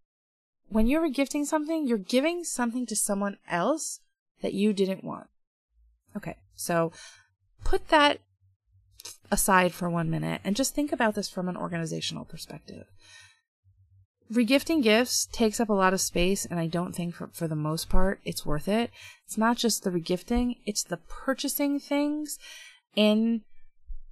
when 0.69 0.87
you're 0.87 1.07
regifting 1.07 1.45
something, 1.45 1.87
you're 1.87 1.99
giving 1.99 2.45
something 2.45 2.87
to 2.87 2.97
someone 2.97 3.37
else 3.51 4.01
that 4.41 4.55
you 4.55 4.73
didn't 4.73 5.05
want. 5.05 5.27
Okay, 6.17 6.37
so 6.55 6.93
put 7.65 7.89
that 7.89 8.21
aside 9.31 9.73
for 9.73 9.89
one 9.89 10.11
minute 10.11 10.41
and 10.45 10.57
just 10.57 10.75
think 10.75 10.93
about 10.93 11.15
this 11.15 11.29
from 11.29 11.49
an 11.49 11.57
organizational 11.57 12.25
perspective. 12.25 12.87
Regifting 14.33 14.81
gifts 14.81 15.27
takes 15.33 15.59
up 15.59 15.69
a 15.69 15.75
lot 15.75 15.93
of 15.93 16.01
space, 16.01 16.45
and 16.45 16.61
I 16.61 16.69
don't 16.69 16.95
think 16.95 17.17
for, 17.17 17.31
for 17.33 17.49
the 17.49 17.57
most 17.57 17.89
part 17.89 18.21
it's 18.25 18.47
worth 18.47 18.69
it. 18.69 18.91
It's 19.27 19.37
not 19.37 19.57
just 19.57 19.83
the 19.83 19.91
regifting, 19.91 20.59
it's 20.65 20.85
the 20.85 20.99
purchasing 20.99 21.81
things 21.81 22.39
in 22.95 23.43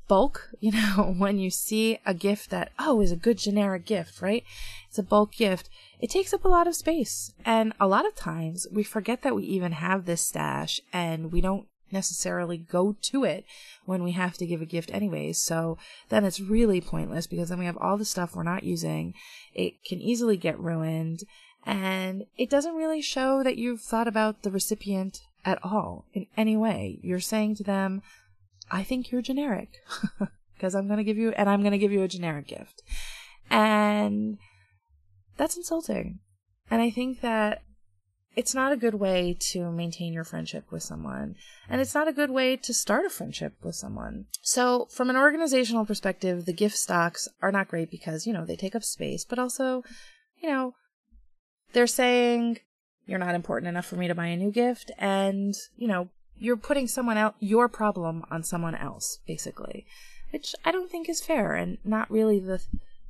bulk. 0.09 0.51
You 0.61 0.73
know, 0.73 1.15
when 1.17 1.39
you 1.39 1.51
see 1.51 2.01
a 2.05 2.15
gift 2.15 2.51
that, 2.51 2.73
oh, 2.81 3.01
is 3.01 3.13
a 3.13 3.17
good 3.17 3.39
generic 3.39 3.85
gift, 3.87 4.21
right? 4.21 4.43
It's 4.89 4.99
a 4.99 5.05
bulk 5.05 5.35
gift. 5.35 5.71
It 6.01 6.11
takes 6.11 6.35
up 6.35 6.45
a 6.45 6.49
lot 6.49 6.67
of 6.67 6.75
space. 6.75 7.33
And 7.45 7.73
a 7.79 7.87
lot 7.87 8.05
of 8.05 8.17
times 8.17 8.67
we 8.73 8.83
forget 8.83 9.23
that 9.23 9.37
we 9.37 9.45
even 9.45 9.73
have 9.73 10.05
this 10.05 10.23
stash 10.23 10.81
and 10.93 11.31
we 11.31 11.41
don't 11.41 11.69
necessarily 11.93 12.59
go 12.59 12.97
to 13.03 13.25
it 13.25 13.45
when 13.85 14.03
we 14.03 14.13
have 14.13 14.37
to 14.39 14.47
give 14.47 14.63
a 14.63 14.67
gift 14.67 14.91
anyways. 14.93 15.39
So 15.39 15.79
then 16.09 16.25
it's 16.25 16.41
really 16.41 16.81
pointless 16.81 17.27
because 17.27 17.49
then 17.49 17.59
we 17.59 17.65
have 17.67 17.79
all 17.79 17.97
the 17.97 18.05
stuff 18.05 18.35
we're 18.35 18.43
not 18.43 18.65
using. 18.65 19.15
It 19.55 19.85
can 19.85 20.01
easily 20.01 20.37
get 20.37 20.59
ruined 20.59 21.25
and 21.65 22.25
it 22.37 22.49
doesn't 22.49 22.77
really 22.77 23.03
show 23.03 23.43
that 23.43 23.59
you've 23.59 23.83
thought 23.83 24.09
about 24.09 24.43
the 24.43 24.51
recipient 24.51 25.21
at 25.45 25.59
all 25.63 26.07
in 26.15 26.27
any 26.37 26.57
way. 26.57 26.99
You're 27.03 27.21
saying 27.21 27.57
to 27.57 27.65
them, 27.65 28.03
I 28.71 28.83
think 28.83 29.11
you're 29.11 29.23
generic 29.23 29.69
because 30.55 30.75
I'm 30.75 30.87
going 30.87 30.99
to 30.99 31.05
give 31.05 31.17
you, 31.17 31.31
and 31.33 31.49
I'm 31.49 31.61
going 31.61 31.73
to 31.73 31.79
give 31.79 31.93
you 31.93 32.03
a 32.03 32.09
generic 32.09 32.47
gift. 32.47 32.83
And 33.51 34.39
that's 35.37 35.57
insulting. 35.57 36.21
And 36.71 36.83
I 36.83 36.91
think 36.91 37.21
that 37.21 37.63
it's 38.37 38.55
not 38.55 38.73
a 38.73 38.77
good 38.77 38.95
way 38.95 39.37
to 39.53 39.71
maintain 39.73 40.13
your 40.13 40.25
friendship 40.25 40.71
with 40.71 40.83
someone. 40.83 41.35
And 41.69 41.81
it's 41.81 41.95
not 41.95 42.09
a 42.09 42.13
good 42.13 42.31
way 42.31 42.57
to 42.57 42.73
start 42.73 43.05
a 43.05 43.11
friendship 43.11 43.55
with 43.63 43.75
someone. 43.75 44.27
So, 44.43 44.87
from 44.91 45.11
an 45.11 45.17
organizational 45.17 45.85
perspective, 45.85 46.45
the 46.45 46.53
gift 46.53 46.77
stocks 46.77 47.29
are 47.43 47.53
not 47.53 47.69
great 47.69 47.91
because, 47.91 48.27
you 48.27 48.33
know, 48.33 48.45
they 48.45 48.57
take 48.57 48.77
up 48.77 48.85
space, 48.85 49.25
but 49.25 49.39
also, 49.39 49.83
you 50.41 50.49
know, 50.49 50.75
they're 51.73 51.87
saying, 51.87 52.59
you're 53.07 53.19
not 53.19 53.35
important 53.35 53.69
enough 53.69 53.87
for 53.87 53.97
me 53.97 54.07
to 54.07 54.15
buy 54.15 54.27
a 54.27 54.37
new 54.37 54.53
gift. 54.53 54.91
And, 54.99 55.55
you 55.77 55.89
know, 55.89 56.09
you're 56.37 56.57
putting 56.57 56.87
someone 56.87 57.17
else, 57.17 57.35
your 57.41 57.69
problem 57.69 58.25
on 58.31 58.45
someone 58.45 58.75
else, 58.75 59.19
basically, 59.27 59.87
which 60.31 60.55
I 60.65 60.71
don't 60.71 60.91
think 60.91 61.09
is 61.09 61.21
fair 61.21 61.55
and 61.55 61.79
not 61.85 62.11
really 62.11 62.39
the, 62.39 62.63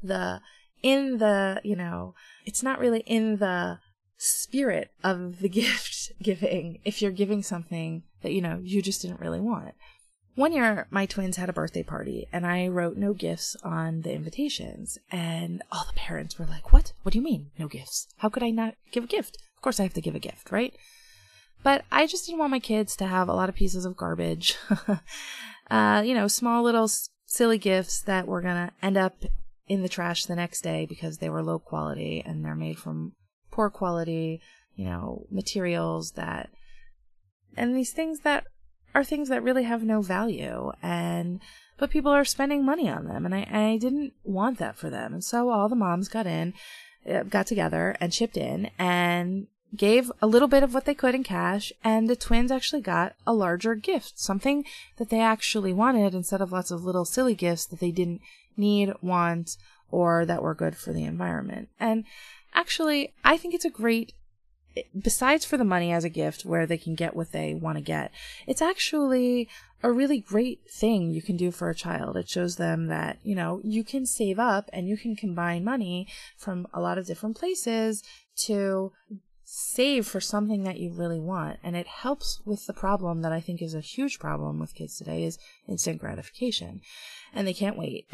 the, 0.03 0.41
in 0.83 1.19
the, 1.19 1.61
you 1.65 1.77
know, 1.77 2.15
it's 2.47 2.63
not 2.63 2.79
really 2.79 3.01
in 3.01 3.37
the 3.37 3.81
spirit 4.19 4.91
of 5.03 5.39
the 5.39 5.49
gift 5.49 6.13
giving 6.23 6.81
if 6.85 7.01
you're 7.01 7.11
giving 7.11 7.43
something 7.43 8.03
that, 8.23 8.33
you 8.33 8.43
know, 8.43 8.61
you 8.63 8.83
just 8.83 9.01
didn't 9.01 9.21
really 9.21 9.41
want. 9.41 9.75
One 10.35 10.53
year, 10.53 10.87
my 10.91 11.05
twins 11.05 11.37
had 11.37 11.49
a 11.49 11.53
birthday 11.53 11.83
party, 11.83 12.29
and 12.33 12.47
I 12.47 12.69
wrote 12.69 12.97
no 12.97 13.13
gifts 13.13 13.57
on 13.65 14.03
the 14.03 14.13
invitations. 14.13 14.97
And 15.11 15.65
all 15.73 15.85
the 15.85 15.99
parents 15.99 16.39
were 16.39 16.47
like, 16.47 16.73
What? 16.73 16.93
What 17.03 17.13
do 17.13 17.19
you 17.19 17.25
mean, 17.25 17.51
no 17.59 17.67
gifts? 17.67 18.07
How 18.19 18.29
could 18.29 18.45
I 18.45 18.51
not 18.51 18.75
give 18.93 19.03
a 19.03 19.09
gift? 19.09 19.39
Of 19.57 19.63
course, 19.63 19.81
I 19.81 19.83
have 19.83 19.95
to 19.95 20.01
give 20.01 20.15
a 20.15 20.21
gift, 20.21 20.53
right? 20.53 20.73
But 21.65 21.85
I 21.91 22.07
just 22.07 22.27
didn't 22.27 22.39
want 22.39 22.53
my 22.53 22.61
kids 22.61 22.95
to 22.97 23.07
have 23.07 23.29
a 23.29 23.35
lot 23.35 23.49
of 23.49 23.57
pieces 23.57 23.85
of 23.85 23.97
garbage. 23.97 24.57
uh, 25.71 26.03
you 26.07 26.15
know, 26.15 26.29
small 26.29 26.63
little 26.63 26.89
silly 27.27 27.59
gifts 27.59 28.01
that 28.03 28.29
were 28.29 28.41
going 28.41 28.69
to 28.69 28.73
end 28.81 28.97
up 28.97 29.25
in 29.67 29.83
the 29.83 29.89
trash 29.89 30.25
the 30.25 30.37
next 30.37 30.63
day 30.63 30.87
because 30.87 31.19
they 31.19 31.29
were 31.29 31.43
low 31.43 31.59
quality 31.59 32.23
and 32.25 32.45
they're 32.45 32.55
made 32.55 32.79
from 32.79 33.13
poor 33.59 33.71
quality, 33.71 34.41
you 34.77 34.85
know, 34.85 35.27
materials 35.33 36.13
that, 36.13 36.49
and 37.57 37.77
these 37.77 37.93
things 37.93 38.21
that 38.21 38.45
are 38.95 39.03
things 39.03 39.29
that 39.29 39.43
really 39.43 39.65
have 39.65 39.83
no 39.83 40.01
value 40.01 40.71
and, 40.81 41.41
but 41.77 41.91
people 41.91 42.13
are 42.13 42.25
spending 42.25 42.65
money 42.65 42.89
on 42.89 43.07
them 43.07 43.27
and 43.27 43.35
I, 43.35 43.49
I 43.51 43.79
didn't 43.79 44.13
want 44.23 44.59
that 44.59 44.77
for 44.77 44.91
them. 44.91 45.13
And 45.13 45.25
so 45.25 45.51
all 45.51 45.69
the 45.69 45.75
moms 45.75 46.07
got 46.07 46.25
in, 46.25 46.55
uh, 47.05 47.25
got 47.25 47.49
together 47.49 47.97
and 48.01 48.13
chipped 48.13 48.37
in 48.37 48.71
and 48.79 49.49
gave 49.75 50.13
a 50.23 50.29
little 50.29 50.47
bit 50.47 50.63
of 50.63 50.73
what 50.73 50.85
they 50.85 50.95
could 50.95 51.17
in 51.17 51.25
cash, 51.25 51.73
and 51.83 52.09
the 52.09 52.15
twins 52.15 52.53
actually 52.53 52.81
got 52.81 53.17
a 53.27 53.35
larger 53.35 53.75
gift, 53.75 54.21
something 54.21 54.65
that 54.99 55.11
they 55.11 55.21
actually 55.21 55.73
wanted 55.73 56.15
instead 56.15 56.41
of 56.41 56.53
lots 56.53 56.71
of 56.71 56.85
little 56.85 57.05
silly 57.05 57.35
gifts 57.35 57.67
that 57.67 57.81
they 57.81 57.91
didn't 57.91 58.21
need, 58.57 58.93
want, 59.03 59.57
or 59.91 60.25
that 60.25 60.43
were 60.43 60.55
good 60.55 60.77
for 60.77 60.93
the 60.93 61.05
environment. 61.05 61.69
And 61.81 62.05
actually, 62.59 63.15
I 63.25 63.37
think 63.37 63.55
it's 63.55 63.65
a 63.65 63.71
great 63.71 64.13
besides 65.01 65.45
for 65.45 65.57
the 65.57 65.65
money 65.65 65.93
as 65.93 66.05
a 66.05 66.09
gift 66.09 66.45
where 66.45 66.67
they 66.67 66.79
can 66.79 66.95
get 66.95 67.17
what 67.17 67.33
they 67.33 67.55
want 67.55 67.79
to 67.79 67.83
get, 67.83 68.13
it's 68.47 68.63
actually 68.63 69.49
a 69.83 69.93
really 69.93 70.21
great 70.21 70.61
thing 70.71 71.11
you 71.11 71.23
can 71.23 71.37
do 71.37 71.51
for 71.51 71.71
a 71.71 71.75
child. 71.75 72.17
It 72.17 72.29
shows 72.29 72.57
them 72.57 72.89
that, 72.89 73.19
you 73.23 73.35
know, 73.35 73.61
you 73.63 73.85
can 73.85 74.07
save 74.07 74.39
up 74.39 74.69
and 74.73 74.89
you 74.89 74.97
can 74.97 75.15
combine 75.15 75.65
money 75.65 76.09
from 76.37 76.67
a 76.73 76.81
lot 76.81 76.99
of 76.99 77.07
different 77.07 77.37
places 77.37 78.03
to 78.45 78.93
save 79.45 80.07
for 80.07 80.21
something 80.21 80.65
that 80.65 80.79
you 80.79 80.93
really 80.93 81.21
want. 81.21 81.59
And 81.63 81.75
it 81.75 81.87
helps 81.87 82.41
with 82.45 82.67
the 82.67 82.75
problem 82.75 83.23
that 83.23 83.33
I 83.33 83.41
think 83.41 83.63
is 83.63 83.75
a 83.75 83.81
huge 83.81 84.19
problem 84.19 84.59
with 84.59 84.75
kids 84.75 84.99
today 84.99 85.25
is 85.25 85.39
instant 85.67 86.01
gratification. 86.01 86.81
And 87.33 87.47
they 87.47 87.55
can't 87.55 87.79
wait. 87.79 88.07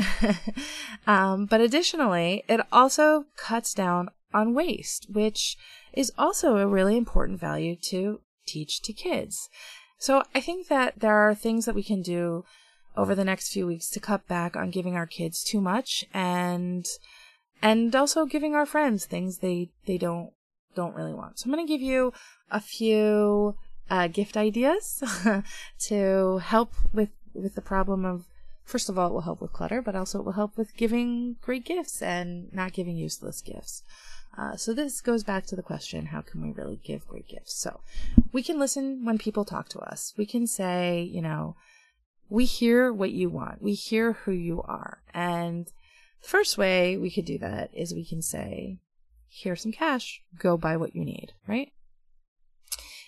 um, 1.06 1.46
but 1.46 1.60
additionally, 1.60 2.44
it 2.48 2.60
also 2.70 3.24
cuts 3.36 3.74
down 3.74 4.10
on 4.34 4.52
waste, 4.52 5.06
which 5.10 5.56
is 5.92 6.12
also 6.18 6.58
a 6.58 6.66
really 6.66 6.96
important 6.96 7.40
value 7.40 7.76
to 7.76 8.20
teach 8.46 8.82
to 8.82 8.92
kids. 8.92 9.48
So 9.98 10.24
I 10.34 10.40
think 10.40 10.68
that 10.68 10.98
there 10.98 11.14
are 11.14 11.34
things 11.34 11.64
that 11.64 11.74
we 11.74 11.82
can 11.82 12.02
do 12.02 12.44
over 12.96 13.14
the 13.14 13.24
next 13.24 13.52
few 13.52 13.66
weeks 13.66 13.88
to 13.90 14.00
cut 14.00 14.26
back 14.28 14.56
on 14.56 14.70
giving 14.70 14.96
our 14.96 15.06
kids 15.06 15.42
too 15.42 15.60
much 15.60 16.04
and 16.12 16.86
and 17.62 17.94
also 17.96 18.26
giving 18.26 18.54
our 18.54 18.66
friends 18.66 19.06
things 19.06 19.38
they 19.38 19.70
they 19.86 19.96
don't 19.96 20.32
don't 20.74 20.94
really 20.94 21.14
want. 21.14 21.38
So 21.38 21.46
I'm 21.46 21.54
going 21.54 21.66
to 21.66 21.72
give 21.72 21.80
you 21.80 22.12
a 22.50 22.60
few 22.60 23.56
uh, 23.88 24.08
gift 24.08 24.36
ideas 24.36 25.02
to 25.80 26.38
help 26.38 26.72
with 26.92 27.10
with 27.32 27.54
the 27.54 27.62
problem 27.62 28.04
of 28.04 28.24
first 28.64 28.88
of 28.88 28.98
all 28.98 29.08
it 29.08 29.12
will 29.12 29.20
help 29.22 29.40
with 29.40 29.52
clutter 29.52 29.82
but 29.82 29.94
also 29.94 30.18
it 30.18 30.24
will 30.24 30.32
help 30.32 30.56
with 30.56 30.76
giving 30.76 31.36
great 31.42 31.64
gifts 31.64 32.00
and 32.00 32.52
not 32.52 32.72
giving 32.72 32.96
useless 32.96 33.42
gifts 33.42 33.82
uh, 34.36 34.56
so 34.56 34.74
this 34.74 35.00
goes 35.00 35.22
back 35.22 35.46
to 35.46 35.56
the 35.56 35.62
question 35.62 36.06
how 36.06 36.20
can 36.20 36.42
we 36.42 36.52
really 36.52 36.80
give 36.82 37.06
great 37.06 37.28
gifts? 37.28 37.54
So 37.54 37.80
we 38.32 38.42
can 38.42 38.58
listen 38.58 39.04
when 39.04 39.18
people 39.18 39.44
talk 39.44 39.68
to 39.70 39.78
us. 39.80 40.14
We 40.16 40.26
can 40.26 40.46
say 40.46 41.02
you 41.02 41.22
know 41.22 41.56
we 42.28 42.44
hear 42.44 42.92
what 42.92 43.12
you 43.12 43.28
want. 43.28 43.62
We 43.62 43.74
hear 43.74 44.12
who 44.12 44.32
you 44.32 44.62
are. 44.62 45.02
And 45.12 45.66
the 45.66 46.28
first 46.28 46.58
way 46.58 46.96
we 46.96 47.10
could 47.10 47.26
do 47.26 47.38
that 47.38 47.70
is 47.72 47.94
we 47.94 48.04
can 48.04 48.22
say 48.22 48.78
here's 49.28 49.62
some 49.62 49.72
cash, 49.72 50.22
go 50.38 50.56
buy 50.56 50.76
what 50.76 50.94
you 50.94 51.04
need, 51.04 51.32
right? 51.46 51.72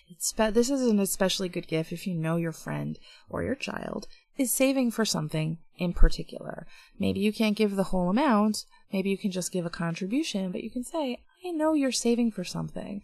It's 0.09 0.33
this 0.33 0.71
is 0.71 0.83
an 0.83 1.01
especially 1.01 1.49
good 1.49 1.67
gift 1.67 1.93
if 1.93 2.07
you 2.07 2.15
know 2.15 2.37
your 2.37 2.53
friend 2.53 2.99
or 3.29 3.43
your 3.43 3.57
child 3.57 4.07
is 4.37 4.53
saving 4.53 4.91
for 4.91 5.05
something 5.05 5.59
in 5.79 5.93
particular. 5.93 6.67
Maybe 6.99 7.21
you 7.21 7.33
can't 7.33 7.57
give 7.57 7.77
the 7.77 7.85
whole 7.85 8.11
amount, 8.11 8.65
maybe 8.93 9.11
you 9.11 9.19
can 9.19 9.31
just 9.31 9.53
give 9.53 9.67
a 9.67 9.71
contribution, 9.71 10.53
but 10.53 10.63
you 10.63 10.71
can 10.71 10.85
say, 10.85 11.23
I 11.45 11.51
know 11.51 11.75
you're 11.75 11.93
saving 11.93 12.33
for 12.33 12.45
something. 12.45 13.03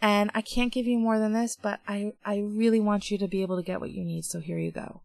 And 0.00 0.30
I 0.34 0.42
can't 0.42 0.72
give 0.72 0.86
you 0.86 0.98
more 0.98 1.18
than 1.18 1.32
this, 1.32 1.56
but 1.60 1.80
I, 1.88 2.12
I 2.24 2.38
really 2.38 2.80
want 2.80 3.10
you 3.10 3.18
to 3.18 3.28
be 3.28 3.42
able 3.42 3.56
to 3.56 3.62
get 3.62 3.80
what 3.80 3.90
you 3.90 4.04
need, 4.04 4.24
so 4.24 4.40
here 4.40 4.58
you 4.58 4.70
go. 4.70 5.00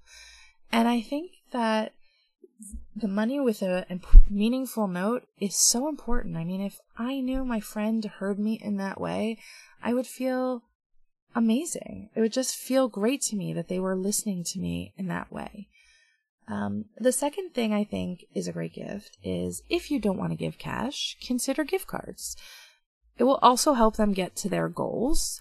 And 0.72 0.88
I 0.88 1.02
think 1.02 1.32
that 1.52 1.94
the 2.96 3.08
money 3.08 3.40
with 3.40 3.62
a 3.62 3.86
meaningful 4.30 4.88
note 4.88 5.26
is 5.40 5.56
so 5.56 5.88
important. 5.88 6.36
I 6.36 6.44
mean, 6.44 6.62
if 6.62 6.80
I 6.98 7.22
knew 7.22 7.46
my 7.46 7.60
friend 7.60 8.04
heard 8.04 8.40
me 8.40 8.60
in 8.62 8.78
that 8.78 9.00
way, 9.00 9.38
I 9.82 9.94
would 9.94 10.08
feel 10.08 10.64
amazing. 11.36 12.10
It 12.16 12.22
would 12.22 12.34
just 12.34 12.56
feel 12.56 12.88
great 12.88 13.22
to 13.24 13.36
me 13.36 13.54
that 13.54 13.68
they 13.68 13.80
were 13.80 13.96
listening 13.96 14.44
to 14.46 14.60
me 14.60 14.94
in 14.98 15.08
that 15.08 15.32
way. 15.32 15.68
Um, 16.48 16.86
the 16.98 17.12
second 17.12 17.54
thing 17.54 17.74
I 17.74 17.84
think 17.84 18.26
is 18.34 18.48
a 18.48 18.52
great 18.52 18.74
gift 18.74 19.18
is 19.24 19.62
if 19.70 19.92
you 19.92 20.00
don't 20.00 20.18
want 20.18 20.32
to 20.32 20.38
give 20.38 20.58
cash, 20.58 21.16
consider 21.22 21.64
gift 21.64 21.88
cards. 21.88 22.36
It 23.18 23.26
will 23.26 23.40
also 23.42 23.74
help 23.74 23.98
them 23.98 24.14
get 24.14 24.36
to 24.38 24.50
their 24.50 24.68
goals. 24.68 25.40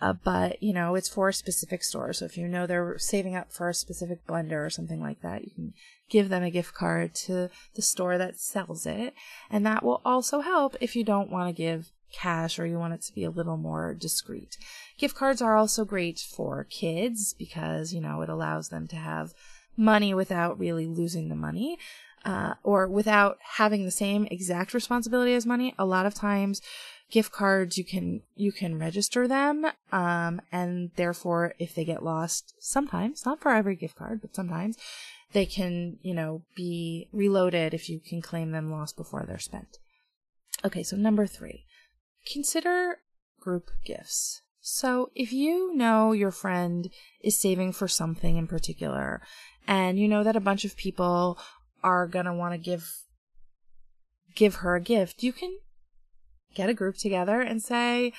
Uh, 0.00 0.12
but 0.12 0.62
you 0.62 0.72
know 0.72 0.94
it's 0.94 1.08
for 1.08 1.28
a 1.28 1.32
specific 1.32 1.82
store 1.82 2.12
so 2.12 2.24
if 2.24 2.38
you 2.38 2.46
know 2.46 2.68
they're 2.68 2.96
saving 2.98 3.34
up 3.34 3.52
for 3.52 3.68
a 3.68 3.74
specific 3.74 4.24
blender 4.28 4.64
or 4.64 4.70
something 4.70 5.00
like 5.00 5.20
that 5.22 5.42
you 5.42 5.50
can 5.50 5.74
give 6.08 6.28
them 6.28 6.44
a 6.44 6.52
gift 6.52 6.72
card 6.72 7.12
to 7.16 7.50
the 7.74 7.82
store 7.82 8.16
that 8.16 8.38
sells 8.38 8.86
it 8.86 9.12
and 9.50 9.66
that 9.66 9.82
will 9.82 10.00
also 10.04 10.38
help 10.38 10.76
if 10.80 10.94
you 10.94 11.02
don't 11.02 11.32
want 11.32 11.48
to 11.48 11.52
give 11.52 11.90
cash 12.12 12.58
or 12.58 12.66
you 12.66 12.78
want 12.78 12.94
it 12.94 13.02
to 13.02 13.14
be 13.14 13.24
a 13.24 13.30
little 13.30 13.56
more 13.56 13.94
discreet. 13.94 14.56
Gift 14.98 15.14
cards 15.14 15.42
are 15.42 15.56
also 15.56 15.84
great 15.84 16.18
for 16.18 16.64
kids 16.64 17.34
because, 17.34 17.92
you 17.92 18.00
know, 18.00 18.22
it 18.22 18.28
allows 18.28 18.68
them 18.68 18.86
to 18.88 18.96
have 18.96 19.32
money 19.76 20.12
without 20.14 20.58
really 20.58 20.86
losing 20.86 21.28
the 21.28 21.34
money. 21.34 21.78
Uh, 22.24 22.54
or 22.64 22.88
without 22.88 23.38
having 23.56 23.84
the 23.84 23.92
same 23.92 24.26
exact 24.26 24.74
responsibility 24.74 25.34
as 25.34 25.46
money. 25.46 25.72
A 25.78 25.86
lot 25.86 26.04
of 26.04 26.14
times, 26.14 26.60
gift 27.10 27.32
cards 27.32 27.78
you 27.78 27.84
can 27.84 28.22
you 28.34 28.52
can 28.52 28.78
register 28.78 29.28
them, 29.28 29.64
um, 29.92 30.40
and 30.50 30.90
therefore, 30.96 31.54
if 31.60 31.74
they 31.74 31.84
get 31.84 32.02
lost, 32.02 32.54
sometimes 32.58 33.24
not 33.24 33.40
for 33.40 33.52
every 33.52 33.76
gift 33.76 33.96
card, 33.96 34.20
but 34.20 34.34
sometimes 34.34 34.76
they 35.32 35.46
can 35.46 35.98
you 36.02 36.12
know 36.12 36.42
be 36.56 37.08
reloaded 37.12 37.72
if 37.72 37.88
you 37.88 38.00
can 38.00 38.20
claim 38.20 38.50
them 38.50 38.70
lost 38.70 38.96
before 38.96 39.24
they're 39.26 39.38
spent. 39.38 39.78
Okay, 40.64 40.82
so 40.82 40.96
number 40.96 41.26
three, 41.26 41.64
consider 42.26 42.98
group 43.40 43.70
gifts. 43.84 44.42
So 44.60 45.10
if 45.14 45.32
you 45.32 45.74
know 45.74 46.12
your 46.12 46.30
friend 46.30 46.90
is 47.22 47.40
saving 47.40 47.72
for 47.72 47.88
something 47.88 48.36
in 48.36 48.46
particular, 48.46 49.22
and 49.66 49.98
you 49.98 50.08
know 50.08 50.22
that 50.22 50.36
a 50.36 50.40
bunch 50.40 50.64
of 50.64 50.76
people 50.76 51.38
are 51.82 52.06
gonna 52.06 52.34
want 52.34 52.52
to 52.52 52.58
give 52.58 52.90
give 54.34 54.56
her 54.56 54.76
a 54.76 54.80
gift, 54.80 55.22
you 55.22 55.32
can 55.32 55.56
get 56.54 56.68
a 56.68 56.74
group 56.74 56.96
together 56.96 57.40
and 57.40 57.62
say, 57.62 58.12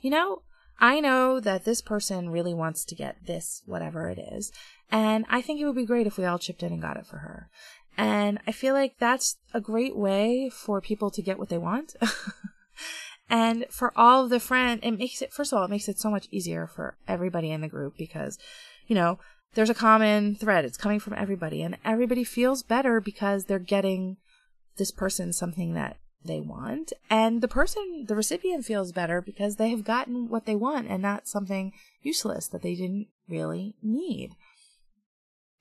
you 0.00 0.10
know, 0.10 0.42
I 0.78 1.00
know 1.00 1.40
that 1.40 1.64
this 1.64 1.80
person 1.80 2.30
really 2.30 2.54
wants 2.54 2.84
to 2.84 2.94
get 2.94 3.26
this, 3.26 3.62
whatever 3.66 4.08
it 4.08 4.18
is, 4.18 4.52
and 4.90 5.24
I 5.28 5.42
think 5.42 5.60
it 5.60 5.64
would 5.64 5.74
be 5.74 5.86
great 5.86 6.06
if 6.06 6.18
we 6.18 6.24
all 6.24 6.38
chipped 6.38 6.62
in 6.62 6.72
and 6.72 6.82
got 6.82 6.96
it 6.96 7.06
for 7.06 7.18
her. 7.18 7.50
And 7.96 8.38
I 8.46 8.52
feel 8.52 8.74
like 8.74 8.98
that's 8.98 9.38
a 9.54 9.60
great 9.60 9.96
way 9.96 10.50
for 10.50 10.80
people 10.80 11.10
to 11.10 11.22
get 11.22 11.38
what 11.38 11.48
they 11.48 11.58
want. 11.58 11.96
and 13.28 13.66
for 13.70 13.92
all 13.96 14.24
of 14.24 14.30
the 14.30 14.40
friend, 14.40 14.80
it 14.82 14.92
makes 14.92 15.20
it, 15.20 15.32
first 15.32 15.52
of 15.52 15.58
all, 15.58 15.64
it 15.64 15.70
makes 15.70 15.88
it 15.88 15.98
so 15.98 16.10
much 16.10 16.28
easier 16.30 16.66
for 16.66 16.96
everybody 17.08 17.50
in 17.50 17.60
the 17.60 17.68
group 17.68 17.96
because, 17.96 18.38
you 18.86 18.94
know, 18.94 19.18
there's 19.54 19.70
a 19.70 19.74
common 19.74 20.34
thread. 20.34 20.64
It's 20.64 20.76
coming 20.76 21.00
from 21.00 21.14
everybody 21.14 21.62
and 21.62 21.78
everybody 21.84 22.24
feels 22.24 22.62
better 22.62 23.00
because 23.00 23.44
they're 23.44 23.58
getting 23.58 24.18
this 24.76 24.90
person 24.90 25.32
something 25.32 25.74
that 25.74 25.96
they 26.24 26.40
want. 26.40 26.92
And 27.10 27.40
the 27.40 27.48
person, 27.48 28.04
the 28.06 28.14
recipient 28.14 28.64
feels 28.64 28.92
better 28.92 29.20
because 29.20 29.56
they 29.56 29.70
have 29.70 29.84
gotten 29.84 30.28
what 30.28 30.46
they 30.46 30.54
want 30.56 30.88
and 30.88 31.02
not 31.02 31.26
something 31.26 31.72
useless 32.02 32.46
that 32.48 32.62
they 32.62 32.74
didn't 32.74 33.08
really 33.28 33.74
need. 33.82 34.32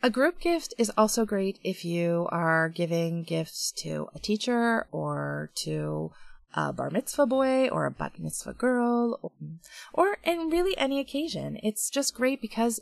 A 0.03 0.09
group 0.09 0.39
gift 0.39 0.73
is 0.77 0.91
also 0.97 1.25
great 1.25 1.57
if 1.63 1.83
you 1.83 2.27
are 2.31 2.69
giving 2.69 3.23
gifts 3.23 3.71
to 3.77 4.07
a 4.13 4.19
teacher 4.19 4.87
or 4.91 5.51
to 5.63 6.11
a 6.55 6.73
bar 6.73 6.89
mitzvah 6.89 7.25
boy 7.25 7.67
or 7.69 7.85
a 7.85 7.91
bat 7.91 8.13
mitzvah 8.17 8.53
girl 8.53 9.19
or, 9.21 9.31
or 9.93 10.17
in 10.23 10.49
really 10.49 10.77
any 10.77 10.99
occasion. 10.99 11.59
It's 11.61 11.89
just 11.89 12.15
great 12.15 12.41
because 12.41 12.79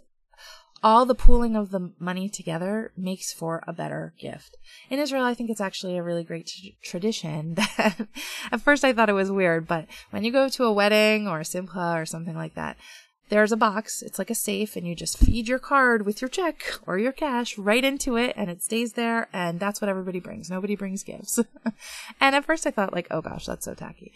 all 0.83 1.05
the 1.05 1.15
pooling 1.15 1.55
of 1.55 1.71
the 1.71 1.91
money 1.97 2.27
together 2.27 2.91
makes 2.97 3.31
for 3.31 3.63
a 3.65 3.73
better 3.73 4.13
gift. 4.19 4.57
In 4.89 4.99
Israel, 4.99 5.23
I 5.23 5.33
think 5.33 5.49
it's 5.49 5.61
actually 5.61 5.97
a 5.97 6.03
really 6.03 6.25
great 6.25 6.47
t- 6.47 6.77
tradition 6.83 7.53
that 7.77 8.07
at 8.51 8.61
first 8.61 8.83
I 8.83 8.91
thought 8.91 9.09
it 9.09 9.13
was 9.13 9.31
weird, 9.31 9.65
but 9.65 9.87
when 10.09 10.25
you 10.25 10.31
go 10.31 10.49
to 10.49 10.65
a 10.65 10.73
wedding 10.73 11.27
or 11.27 11.39
a 11.39 11.45
simcha 11.45 11.93
or 11.95 12.05
something 12.05 12.35
like 12.35 12.55
that, 12.55 12.77
there's 13.33 13.51
a 13.51 13.57
box. 13.57 14.03
It's 14.03 14.19
like 14.19 14.29
a 14.29 14.35
safe 14.35 14.75
and 14.75 14.87
you 14.87 14.93
just 14.93 15.17
feed 15.17 15.47
your 15.47 15.57
card 15.57 16.05
with 16.05 16.21
your 16.21 16.29
check 16.29 16.79
or 16.85 16.99
your 16.99 17.11
cash 17.11 17.57
right 17.57 17.83
into 17.83 18.15
it 18.15 18.35
and 18.37 18.47
it 18.47 18.61
stays 18.61 18.93
there. 18.93 19.27
And 19.33 19.59
that's 19.59 19.81
what 19.81 19.89
everybody 19.89 20.19
brings. 20.19 20.51
Nobody 20.51 20.75
brings 20.75 21.01
gifts. 21.01 21.39
and 22.21 22.35
at 22.35 22.45
first 22.45 22.67
I 22.67 22.71
thought 22.71 22.93
like, 22.93 23.07
oh 23.09 23.21
gosh, 23.21 23.47
that's 23.47 23.65
so 23.65 23.73
tacky. 23.73 24.13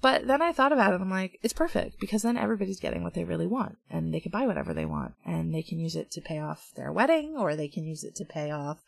But 0.00 0.26
then 0.26 0.40
I 0.40 0.52
thought 0.52 0.72
about 0.72 0.94
it. 0.94 1.02
I'm 1.02 1.10
like, 1.10 1.38
it's 1.42 1.52
perfect 1.52 2.00
because 2.00 2.22
then 2.22 2.38
everybody's 2.38 2.80
getting 2.80 3.02
what 3.02 3.12
they 3.12 3.24
really 3.24 3.46
want 3.46 3.76
and 3.90 4.14
they 4.14 4.20
can 4.20 4.30
buy 4.30 4.46
whatever 4.46 4.72
they 4.72 4.86
want 4.86 5.12
and 5.26 5.54
they 5.54 5.62
can 5.62 5.78
use 5.78 5.94
it 5.94 6.10
to 6.12 6.22
pay 6.22 6.38
off 6.38 6.70
their 6.76 6.90
wedding 6.90 7.36
or 7.36 7.56
they 7.56 7.68
can 7.68 7.84
use 7.84 8.04
it 8.04 8.14
to 8.14 8.24
pay 8.24 8.50
off, 8.50 8.78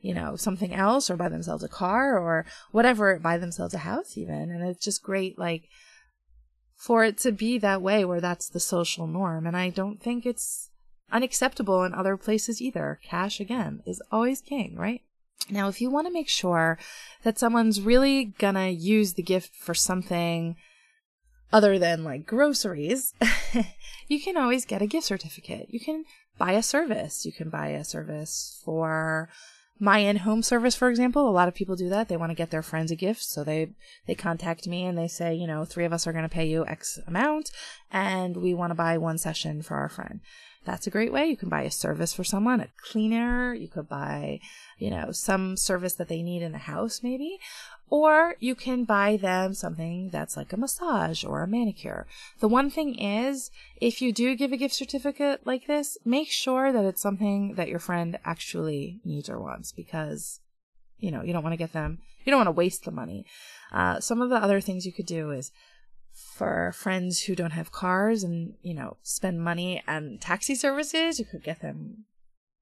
you 0.00 0.14
know, 0.14 0.36
something 0.36 0.72
else 0.72 1.10
or 1.10 1.16
buy 1.16 1.28
themselves 1.28 1.64
a 1.64 1.68
car 1.68 2.16
or 2.16 2.46
whatever, 2.70 3.18
buy 3.18 3.36
themselves 3.36 3.74
a 3.74 3.78
house 3.78 4.16
even. 4.16 4.52
And 4.52 4.62
it's 4.62 4.84
just 4.84 5.02
great, 5.02 5.40
like, 5.40 5.64
for 6.78 7.04
it 7.04 7.18
to 7.18 7.32
be 7.32 7.58
that 7.58 7.82
way 7.82 8.04
where 8.04 8.20
that's 8.20 8.48
the 8.48 8.60
social 8.60 9.06
norm. 9.06 9.46
And 9.46 9.56
I 9.56 9.68
don't 9.68 10.00
think 10.00 10.24
it's 10.24 10.70
unacceptable 11.10 11.82
in 11.82 11.92
other 11.92 12.16
places 12.16 12.62
either. 12.62 13.00
Cash 13.02 13.40
again 13.40 13.82
is 13.84 14.00
always 14.12 14.40
king, 14.40 14.76
right? 14.76 15.02
Now, 15.50 15.68
if 15.68 15.80
you 15.80 15.90
want 15.90 16.06
to 16.06 16.12
make 16.12 16.28
sure 16.28 16.78
that 17.24 17.38
someone's 17.38 17.80
really 17.80 18.26
gonna 18.38 18.68
use 18.68 19.14
the 19.14 19.22
gift 19.22 19.56
for 19.56 19.74
something 19.74 20.56
other 21.52 21.78
than 21.78 22.04
like 22.04 22.26
groceries, 22.26 23.12
you 24.08 24.20
can 24.20 24.36
always 24.36 24.64
get 24.64 24.82
a 24.82 24.86
gift 24.86 25.06
certificate. 25.06 25.66
You 25.70 25.80
can 25.80 26.04
buy 26.36 26.52
a 26.52 26.62
service. 26.62 27.26
You 27.26 27.32
can 27.32 27.50
buy 27.50 27.68
a 27.68 27.84
service 27.84 28.60
for 28.64 29.28
my 29.80 29.98
in-home 29.98 30.42
service, 30.42 30.74
for 30.74 30.88
example. 30.88 31.28
A 31.28 31.30
lot 31.30 31.48
of 31.48 31.54
people 31.54 31.76
do 31.76 31.88
that. 31.88 32.08
They 32.08 32.16
want 32.16 32.30
to 32.30 32.36
get 32.36 32.50
their 32.50 32.62
friends 32.62 32.90
a 32.90 32.96
gift, 32.96 33.22
so 33.22 33.44
they 33.44 33.70
they 34.06 34.14
contact 34.14 34.66
me 34.66 34.84
and 34.84 34.98
they 34.98 35.08
say, 35.08 35.34
you 35.34 35.46
know, 35.46 35.64
three 35.64 35.84
of 35.84 35.92
us 35.92 36.06
are 36.06 36.12
going 36.12 36.24
to 36.24 36.28
pay 36.28 36.46
you 36.46 36.66
X 36.66 36.98
amount, 37.06 37.50
and 37.92 38.36
we 38.36 38.54
want 38.54 38.70
to 38.70 38.74
buy 38.74 38.98
one 38.98 39.18
session 39.18 39.62
for 39.62 39.76
our 39.76 39.88
friend. 39.88 40.20
That's 40.64 40.86
a 40.86 40.90
great 40.90 41.12
way. 41.12 41.26
You 41.26 41.36
can 41.36 41.48
buy 41.48 41.62
a 41.62 41.70
service 41.70 42.12
for 42.12 42.24
someone, 42.24 42.60
a 42.60 42.68
cleaner. 42.90 43.54
You 43.54 43.68
could 43.68 43.88
buy, 43.88 44.40
you 44.78 44.90
know, 44.90 45.12
some 45.12 45.56
service 45.56 45.94
that 45.94 46.08
they 46.08 46.22
need 46.22 46.42
in 46.42 46.52
the 46.52 46.58
house, 46.58 47.00
maybe. 47.02 47.38
Or 47.90 48.36
you 48.38 48.54
can 48.54 48.84
buy 48.84 49.16
them 49.16 49.54
something 49.54 50.10
that's 50.10 50.36
like 50.36 50.52
a 50.52 50.58
massage 50.58 51.24
or 51.24 51.42
a 51.42 51.48
manicure. 51.48 52.06
The 52.40 52.48
one 52.48 52.70
thing 52.70 52.98
is, 52.98 53.50
if 53.80 54.02
you 54.02 54.12
do 54.12 54.36
give 54.36 54.52
a 54.52 54.58
gift 54.58 54.74
certificate 54.74 55.46
like 55.46 55.66
this, 55.66 55.96
make 56.04 56.30
sure 56.30 56.70
that 56.70 56.84
it's 56.84 57.00
something 57.00 57.54
that 57.54 57.68
your 57.68 57.78
friend 57.78 58.18
actually 58.24 59.00
needs 59.04 59.30
or 59.30 59.40
wants 59.40 59.72
because, 59.72 60.40
you 60.98 61.10
know, 61.10 61.22
you 61.22 61.32
don't 61.32 61.42
want 61.42 61.54
to 61.54 61.58
get 61.58 61.72
them, 61.72 61.98
you 62.24 62.30
don't 62.30 62.40
want 62.40 62.48
to 62.48 62.52
waste 62.52 62.84
the 62.84 62.90
money. 62.90 63.24
Uh, 63.72 64.00
some 64.00 64.20
of 64.20 64.28
the 64.28 64.36
other 64.36 64.60
things 64.60 64.84
you 64.84 64.92
could 64.92 65.06
do 65.06 65.30
is 65.30 65.50
for 66.12 66.72
friends 66.72 67.22
who 67.22 67.34
don't 67.34 67.52
have 67.52 67.72
cars 67.72 68.22
and, 68.22 68.54
you 68.60 68.74
know, 68.74 68.96
spend 69.02 69.42
money 69.42 69.82
on 69.88 70.18
taxi 70.20 70.54
services. 70.54 71.18
You 71.18 71.24
could 71.24 71.42
get 71.42 71.62
them 71.62 72.04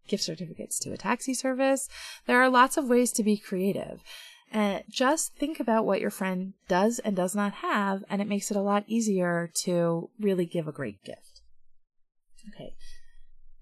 gift 0.06 0.22
certificates 0.22 0.78
to 0.80 0.92
a 0.92 0.96
taxi 0.96 1.34
service. 1.34 1.88
There 2.26 2.40
are 2.40 2.48
lots 2.48 2.76
of 2.76 2.88
ways 2.88 3.12
to 3.12 3.22
be 3.22 3.36
creative. 3.36 4.02
And 4.52 4.84
just 4.88 5.34
think 5.36 5.60
about 5.60 5.84
what 5.84 6.00
your 6.00 6.10
friend 6.10 6.54
does 6.68 6.98
and 7.00 7.16
does 7.16 7.34
not 7.34 7.54
have, 7.54 8.04
and 8.08 8.22
it 8.22 8.28
makes 8.28 8.50
it 8.50 8.56
a 8.56 8.62
lot 8.62 8.84
easier 8.86 9.50
to 9.62 10.08
really 10.20 10.46
give 10.46 10.68
a 10.68 10.72
great 10.72 11.02
gift. 11.04 11.42
Okay. 12.48 12.74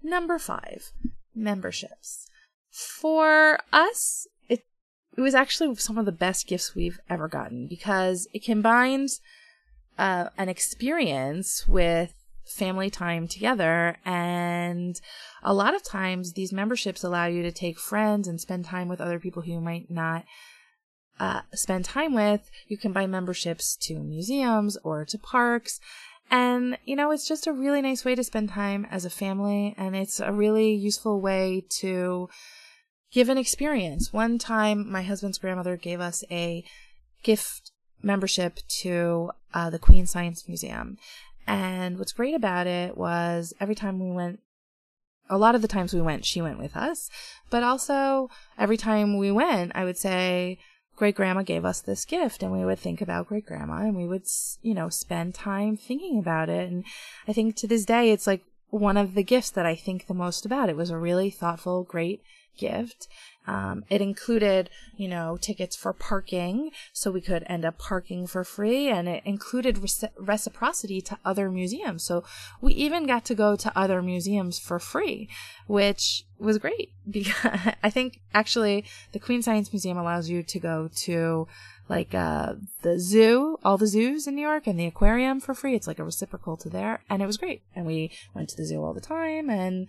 Number 0.03 0.37
five, 0.37 0.91
memberships. 1.33 2.27
For 2.69 3.59
us, 3.73 4.27
it, 4.47 4.63
it 5.17 5.21
was 5.21 5.33
actually 5.33 5.75
some 5.75 5.97
of 5.97 6.05
the 6.05 6.11
best 6.11 6.47
gifts 6.47 6.75
we've 6.75 6.99
ever 7.09 7.27
gotten 7.27 7.67
because 7.67 8.27
it 8.33 8.43
combines 8.43 9.21
uh, 9.97 10.29
an 10.37 10.49
experience 10.49 11.67
with 11.67 12.13
family 12.45 12.89
time 12.89 13.27
together. 13.27 13.97
And 14.05 14.99
a 15.41 15.53
lot 15.53 15.73
of 15.73 15.83
times 15.83 16.33
these 16.33 16.53
memberships 16.53 17.03
allow 17.03 17.25
you 17.25 17.41
to 17.41 17.51
take 17.51 17.79
friends 17.79 18.27
and 18.27 18.39
spend 18.39 18.65
time 18.65 18.87
with 18.87 19.01
other 19.01 19.19
people 19.19 19.41
who 19.41 19.53
you 19.53 19.61
might 19.61 19.89
not 19.89 20.25
uh, 21.19 21.41
spend 21.53 21.85
time 21.85 22.13
with. 22.13 22.49
You 22.67 22.77
can 22.77 22.91
buy 22.91 23.07
memberships 23.07 23.75
to 23.81 23.99
museums 23.99 24.77
or 24.83 25.05
to 25.05 25.17
parks. 25.17 25.79
And, 26.31 26.77
you 26.85 26.95
know, 26.95 27.11
it's 27.11 27.27
just 27.27 27.47
a 27.47 27.53
really 27.53 27.81
nice 27.81 28.03
way 28.03 28.15
to 28.15 28.23
spend 28.23 28.49
time 28.49 28.87
as 28.89 29.05
a 29.05 29.09
family. 29.09 29.75
And 29.77 29.95
it's 29.95 30.19
a 30.19 30.31
really 30.31 30.73
useful 30.73 31.21
way 31.21 31.65
to 31.79 32.29
give 33.11 33.29
an 33.29 33.37
experience. 33.37 34.11
One 34.11 34.37
time, 34.37 34.91
my 34.91 35.03
husband's 35.03 35.37
grandmother 35.37 35.77
gave 35.77 36.01
us 36.01 36.23
a 36.31 36.65
gift 37.23 37.71
membership 38.01 38.59
to 38.81 39.31
uh, 39.53 39.69
the 39.69 39.79
Queens 39.79 40.09
Science 40.09 40.47
Museum. 40.47 40.97
And 41.47 41.99
what's 41.99 42.11
great 42.11 42.33
about 42.33 42.67
it 42.67 42.97
was 42.97 43.53
every 43.59 43.75
time 43.75 43.99
we 43.99 44.11
went, 44.11 44.39
a 45.29 45.37
lot 45.37 45.55
of 45.55 45.61
the 45.61 45.67
times 45.67 45.93
we 45.93 46.01
went, 46.01 46.25
she 46.25 46.41
went 46.41 46.59
with 46.59 46.75
us. 46.75 47.09
But 47.49 47.63
also, 47.63 48.29
every 48.57 48.77
time 48.77 49.17
we 49.17 49.31
went, 49.31 49.71
I 49.75 49.83
would 49.83 49.97
say, 49.97 50.59
great 50.95 51.15
grandma 51.15 51.41
gave 51.41 51.65
us 51.65 51.81
this 51.81 52.05
gift 52.05 52.41
and 52.41 52.51
we 52.51 52.63
would 52.63 52.79
think 52.79 53.01
about 53.01 53.27
great 53.27 53.45
grandma 53.45 53.77
and 53.77 53.95
we 53.95 54.07
would 54.07 54.25
you 54.61 54.73
know 54.73 54.89
spend 54.89 55.33
time 55.33 55.75
thinking 55.75 56.17
about 56.17 56.49
it 56.49 56.69
and 56.69 56.83
i 57.27 57.33
think 57.33 57.55
to 57.55 57.67
this 57.67 57.85
day 57.85 58.11
it's 58.11 58.27
like 58.27 58.43
one 58.69 58.97
of 58.97 59.13
the 59.13 59.23
gifts 59.23 59.49
that 59.51 59.65
i 59.65 59.75
think 59.75 60.07
the 60.07 60.13
most 60.13 60.45
about. 60.45 60.69
It 60.69 60.75
was 60.75 60.89
a 60.89 60.97
really 60.97 61.29
thoughtful 61.29 61.83
great 61.83 62.21
gift. 62.57 63.07
Um, 63.47 63.85
it 63.89 64.01
included, 64.01 64.69
you 64.97 65.07
know, 65.07 65.37
tickets 65.39 65.75
for 65.75 65.93
parking, 65.93 66.71
so 66.93 67.11
we 67.11 67.21
could 67.21 67.43
end 67.47 67.63
up 67.63 67.77
parking 67.77 68.25
for 68.25 68.43
free, 68.43 68.89
and 68.89 69.07
it 69.07 69.21
included 69.23 69.75
reci- 69.75 70.09
reciprocity 70.17 70.99
to 71.01 71.17
other 71.23 71.51
museums. 71.51 72.03
So 72.03 72.23
we 72.59 72.73
even 72.73 73.05
got 73.05 73.23
to 73.25 73.35
go 73.35 73.55
to 73.55 73.71
other 73.77 74.01
museums 74.01 74.57
for 74.57 74.79
free, 74.79 75.29
which 75.67 76.25
was 76.39 76.57
great 76.57 76.91
because 77.09 77.73
I 77.83 77.89
think 77.89 78.21
actually 78.33 78.85
the 79.11 79.19
Queens 79.19 79.45
Science 79.45 79.71
Museum 79.71 79.97
allows 79.97 80.27
you 80.29 80.41
to 80.41 80.59
go 80.59 80.89
to 81.03 81.47
like 81.87 82.15
uh, 82.15 82.53
the 82.81 82.99
zoo, 82.99 83.57
all 83.63 83.77
the 83.77 83.87
zoos 83.87 84.25
in 84.25 84.35
New 84.35 84.41
York, 84.41 84.65
and 84.65 84.79
the 84.79 84.87
aquarium 84.87 85.39
for 85.39 85.53
free. 85.53 85.75
It's 85.75 85.87
like 85.87 85.99
a 85.99 86.03
reciprocal 86.03 86.57
to 86.57 86.69
there, 86.69 87.03
and 87.09 87.21
it 87.21 87.27
was 87.27 87.37
great. 87.37 87.61
And 87.75 87.85
we 87.85 88.11
went 88.33 88.49
to 88.49 88.57
the 88.57 88.65
zoo 88.65 88.83
all 88.83 88.93
the 88.93 89.01
time, 89.01 89.49
and 89.51 89.87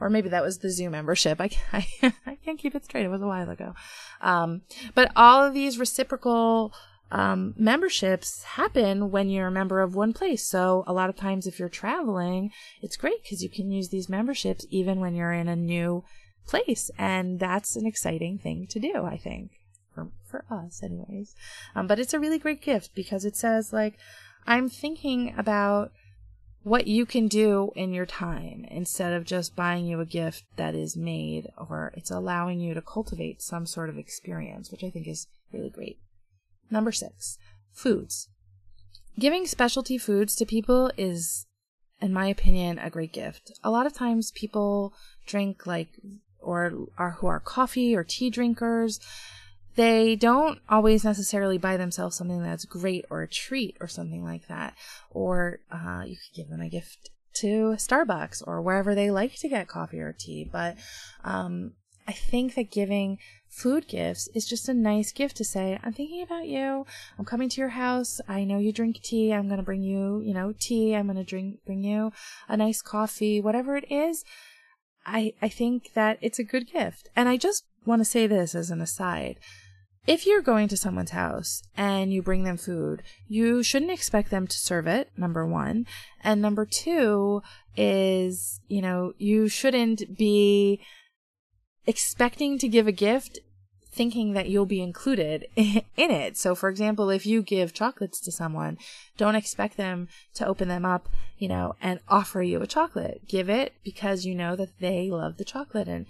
or 0.00 0.10
maybe 0.10 0.28
that 0.28 0.42
was 0.42 0.58
the 0.58 0.70
zoo 0.70 0.90
membership. 0.90 1.40
I, 1.40 1.50
I, 1.72 1.86
I 2.26 2.34
can't 2.44 2.58
keep 2.58 2.74
it 2.74 2.84
straight. 2.84 3.04
It 3.04 3.10
was 3.10 3.22
a 3.22 3.26
while 3.26 3.50
ago. 3.50 3.74
Um, 4.20 4.62
but 4.94 5.10
all 5.16 5.44
of 5.44 5.54
these 5.54 5.78
reciprocal 5.78 6.72
um, 7.10 7.54
memberships 7.56 8.42
happen 8.42 9.10
when 9.10 9.28
you're 9.28 9.46
a 9.46 9.52
member 9.52 9.80
of 9.80 9.94
one 9.94 10.12
place. 10.12 10.48
So 10.48 10.84
a 10.86 10.92
lot 10.92 11.08
of 11.08 11.16
times, 11.16 11.46
if 11.46 11.58
you're 11.58 11.68
traveling, 11.68 12.50
it's 12.82 12.96
great 12.96 13.22
because 13.22 13.42
you 13.42 13.50
can 13.50 13.70
use 13.70 13.88
these 13.88 14.08
memberships 14.08 14.66
even 14.70 15.00
when 15.00 15.14
you're 15.14 15.32
in 15.32 15.48
a 15.48 15.56
new 15.56 16.04
place, 16.46 16.90
and 16.98 17.38
that's 17.38 17.76
an 17.76 17.86
exciting 17.86 18.38
thing 18.38 18.66
to 18.70 18.80
do. 18.80 19.04
I 19.04 19.16
think 19.16 19.52
for 19.94 20.08
for 20.28 20.44
us, 20.50 20.82
anyways. 20.82 21.34
Um, 21.74 21.86
but 21.86 21.98
it's 21.98 22.14
a 22.14 22.20
really 22.20 22.38
great 22.38 22.62
gift 22.62 22.90
because 22.94 23.24
it 23.24 23.36
says 23.36 23.72
like 23.72 23.98
I'm 24.46 24.68
thinking 24.68 25.34
about 25.36 25.92
what 26.66 26.88
you 26.88 27.06
can 27.06 27.28
do 27.28 27.70
in 27.76 27.92
your 27.92 28.04
time 28.04 28.66
instead 28.72 29.12
of 29.12 29.22
just 29.22 29.54
buying 29.54 29.86
you 29.86 30.00
a 30.00 30.04
gift 30.04 30.42
that 30.56 30.74
is 30.74 30.96
made 30.96 31.46
or 31.56 31.92
it's 31.96 32.10
allowing 32.10 32.58
you 32.58 32.74
to 32.74 32.82
cultivate 32.82 33.40
some 33.40 33.64
sort 33.64 33.88
of 33.88 33.96
experience, 33.96 34.72
which 34.72 34.82
I 34.82 34.90
think 34.90 35.06
is 35.06 35.28
really 35.52 35.70
great. 35.70 36.00
Number 36.68 36.90
six, 36.90 37.38
foods. 37.72 38.28
Giving 39.16 39.46
specialty 39.46 39.96
foods 39.96 40.34
to 40.34 40.44
people 40.44 40.90
is, 40.96 41.46
in 42.00 42.12
my 42.12 42.26
opinion, 42.26 42.80
a 42.80 42.90
great 42.90 43.12
gift. 43.12 43.52
A 43.62 43.70
lot 43.70 43.86
of 43.86 43.92
times 43.92 44.32
people 44.32 44.92
drink 45.24 45.68
like, 45.68 45.90
or 46.40 46.88
are 46.98 47.12
who 47.20 47.28
are 47.28 47.38
coffee 47.38 47.94
or 47.94 48.02
tea 48.02 48.28
drinkers 48.28 48.98
they 49.76 50.16
don't 50.16 50.58
always 50.68 51.04
necessarily 51.04 51.58
buy 51.58 51.76
themselves 51.76 52.16
something 52.16 52.42
that's 52.42 52.64
great 52.64 53.04
or 53.10 53.22
a 53.22 53.28
treat 53.28 53.76
or 53.80 53.86
something 53.86 54.24
like 54.24 54.48
that. 54.48 54.74
Or 55.10 55.60
uh, 55.70 56.02
you 56.06 56.16
could 56.16 56.34
give 56.34 56.48
them 56.48 56.62
a 56.62 56.68
gift 56.68 57.10
to 57.34 57.76
Starbucks 57.76 58.42
or 58.46 58.62
wherever 58.62 58.94
they 58.94 59.10
like 59.10 59.36
to 59.36 59.48
get 59.48 59.68
coffee 59.68 60.00
or 60.00 60.14
tea. 60.18 60.48
But 60.50 60.76
um, 61.24 61.72
I 62.08 62.12
think 62.12 62.54
that 62.54 62.70
giving 62.70 63.18
food 63.48 63.86
gifts 63.86 64.28
is 64.34 64.46
just 64.46 64.68
a 64.68 64.74
nice 64.74 65.12
gift 65.12 65.36
to 65.36 65.44
say, 65.44 65.78
I'm 65.82 65.92
thinking 65.92 66.22
about 66.22 66.46
you. 66.46 66.86
I'm 67.18 67.24
coming 67.26 67.50
to 67.50 67.60
your 67.60 67.70
house. 67.70 68.20
I 68.26 68.44
know 68.44 68.58
you 68.58 68.72
drink 68.72 69.02
tea. 69.02 69.32
I'm 69.32 69.46
going 69.46 69.58
to 69.58 69.62
bring 69.62 69.82
you, 69.82 70.22
you 70.24 70.32
know, 70.32 70.54
tea. 70.58 70.94
I'm 70.94 71.06
going 71.06 71.16
to 71.16 71.24
drink, 71.24 71.58
bring 71.66 71.84
you 71.84 72.12
a 72.48 72.56
nice 72.56 72.80
coffee, 72.80 73.40
whatever 73.42 73.76
it 73.76 73.90
is. 73.90 74.24
I, 75.04 75.34
I 75.42 75.48
think 75.48 75.92
that 75.94 76.18
it's 76.22 76.38
a 76.38 76.44
good 76.44 76.72
gift. 76.72 77.10
And 77.14 77.28
I 77.28 77.36
just 77.36 77.64
want 77.84 78.00
to 78.00 78.04
say 78.04 78.26
this 78.26 78.54
as 78.54 78.70
an 78.70 78.80
aside 78.80 79.38
if 80.06 80.26
you're 80.26 80.42
going 80.42 80.68
to 80.68 80.76
someone's 80.76 81.10
house 81.10 81.62
and 81.76 82.12
you 82.12 82.22
bring 82.22 82.44
them 82.44 82.56
food, 82.56 83.02
you 83.28 83.62
shouldn't 83.62 83.90
expect 83.90 84.30
them 84.30 84.46
to 84.46 84.56
serve 84.56 84.86
it, 84.86 85.10
number 85.16 85.46
one. 85.46 85.86
And 86.22 86.40
number 86.40 86.64
two 86.64 87.42
is, 87.76 88.60
you 88.68 88.80
know, 88.80 89.12
you 89.18 89.48
shouldn't 89.48 90.16
be 90.16 90.80
expecting 91.86 92.58
to 92.58 92.68
give 92.68 92.86
a 92.86 92.92
gift 92.92 93.40
thinking 93.96 94.34
that 94.34 94.48
you'll 94.48 94.66
be 94.66 94.82
included 94.82 95.46
in 95.56 95.82
it. 95.96 96.36
So, 96.36 96.54
for 96.54 96.68
example, 96.68 97.08
if 97.08 97.24
you 97.24 97.42
give 97.42 97.72
chocolates 97.72 98.20
to 98.20 98.30
someone, 98.30 98.76
don't 99.16 99.34
expect 99.34 99.76
them 99.78 100.08
to 100.34 100.46
open 100.46 100.68
them 100.68 100.84
up, 100.84 101.08
you 101.38 101.48
know, 101.48 101.74
and 101.80 102.00
offer 102.08 102.42
you 102.42 102.60
a 102.60 102.66
chocolate. 102.66 103.22
Give 103.26 103.48
it 103.48 103.72
because 103.82 104.26
you 104.26 104.34
know 104.34 104.54
that 104.54 104.78
they 104.80 105.10
love 105.10 105.38
the 105.38 105.44
chocolate 105.44 105.88
and 105.88 106.06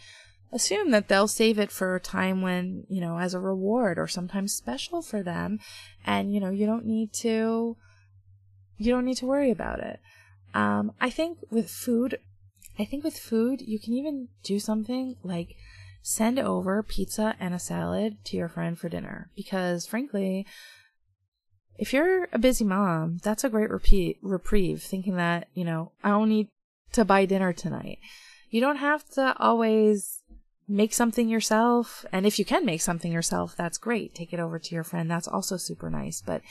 assume 0.57 0.91
that 0.91 1.07
they'll 1.07 1.29
save 1.29 1.59
it 1.59 1.71
for 1.71 1.95
a 1.95 2.01
time 2.01 2.43
when, 2.43 2.85
you 2.89 3.01
know, 3.01 3.19
as 3.19 3.35
a 3.35 3.39
reward 3.39 3.99
or 3.99 4.09
sometimes 4.09 4.55
special 4.55 5.03
for 5.03 5.23
them. 5.23 5.61
And, 6.05 6.35
you 6.35 6.41
know, 6.41 6.51
you 6.51 6.67
don't 6.67 6.87
need 6.87 7.13
to, 7.21 7.77
you 8.79 8.93
don't 8.93 9.05
need 9.05 9.19
to 9.19 9.27
worry 9.27 9.53
about 9.53 9.81
it. 9.81 10.01
Um, 10.55 10.93
I 11.01 11.11
think 11.11 11.39
with 11.51 11.71
food, 11.71 12.19
I 12.79 12.85
think 12.85 13.05
with 13.05 13.19
food, 13.19 13.61
you 13.61 13.79
can 13.79 13.93
even 13.95 14.29
do 14.43 14.59
something 14.59 15.17
like 15.23 15.55
send 16.03 16.39
over 16.39 16.83
pizza 16.83 17.37
and 17.39 17.55
a 17.55 17.59
salad 17.59 18.25
to 18.25 18.37
your 18.37 18.49
friend 18.49 18.79
for 18.79 18.89
dinner. 18.89 19.31
Because 19.37 19.87
frankly, 19.87 20.47
if 21.79 21.93
you're 21.93 22.29
a 22.33 22.39
busy 22.39 22.65
mom, 22.65 23.19
that's 23.23 23.45
a 23.45 23.51
great 23.51 23.71
repeat, 23.71 24.19
reprieve 24.23 24.83
thinking 24.83 25.17
that, 25.17 25.49
you 25.53 25.65
know, 25.65 25.93
I 26.03 26.09
don't 26.09 26.29
need 26.29 26.49
to 26.93 27.05
buy 27.05 27.27
dinner 27.27 27.53
tonight. 27.53 27.99
You 28.49 28.61
don't 28.61 28.77
have 28.77 29.09
to 29.11 29.37
always 29.39 30.23
make 30.69 30.93
something 30.93 31.29
yourself. 31.29 32.05
And 32.13 32.27
if 32.27 32.39
you 32.39 32.45
can 32.45 32.65
make 32.65 32.81
something 32.81 33.13
yourself, 33.13 33.55
that's 33.57 33.79
great. 33.79 34.15
Take 34.15 34.33
it 34.33 34.41
over 34.41 34.59
to 34.59 34.75
your 34.75 34.85
friend. 34.85 35.11
That's 35.11 35.29
also 35.29 35.57
super 35.57 35.91
nice. 35.91 36.23
But 36.25 36.43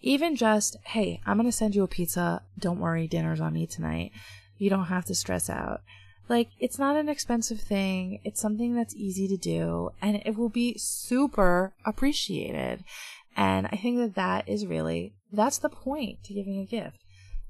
even 0.00 0.36
just, 0.36 0.76
hey, 0.84 1.20
I'm 1.26 1.36
going 1.36 1.48
to 1.48 1.52
send 1.52 1.74
you 1.74 1.82
a 1.82 1.88
pizza. 1.88 2.42
Don't 2.58 2.80
worry, 2.80 3.06
dinner's 3.06 3.40
on 3.40 3.54
me 3.54 3.66
tonight. 3.66 4.12
You 4.56 4.70
don't 4.70 4.86
have 4.86 5.04
to 5.06 5.14
stress 5.14 5.50
out. 5.50 5.82
Like, 6.28 6.50
it's 6.58 6.78
not 6.78 6.96
an 6.96 7.08
expensive 7.08 7.60
thing. 7.60 8.20
It's 8.22 8.40
something 8.40 8.74
that's 8.74 8.94
easy 8.94 9.28
to 9.28 9.36
do 9.36 9.90
and 10.02 10.20
it 10.24 10.36
will 10.36 10.50
be 10.50 10.76
super 10.76 11.72
appreciated. 11.86 12.84
And 13.36 13.66
I 13.66 13.76
think 13.76 13.98
that 13.98 14.14
that 14.16 14.48
is 14.48 14.66
really, 14.66 15.14
that's 15.32 15.58
the 15.58 15.68
point 15.68 16.24
to 16.24 16.34
giving 16.34 16.58
a 16.58 16.66
gift. 16.66 16.98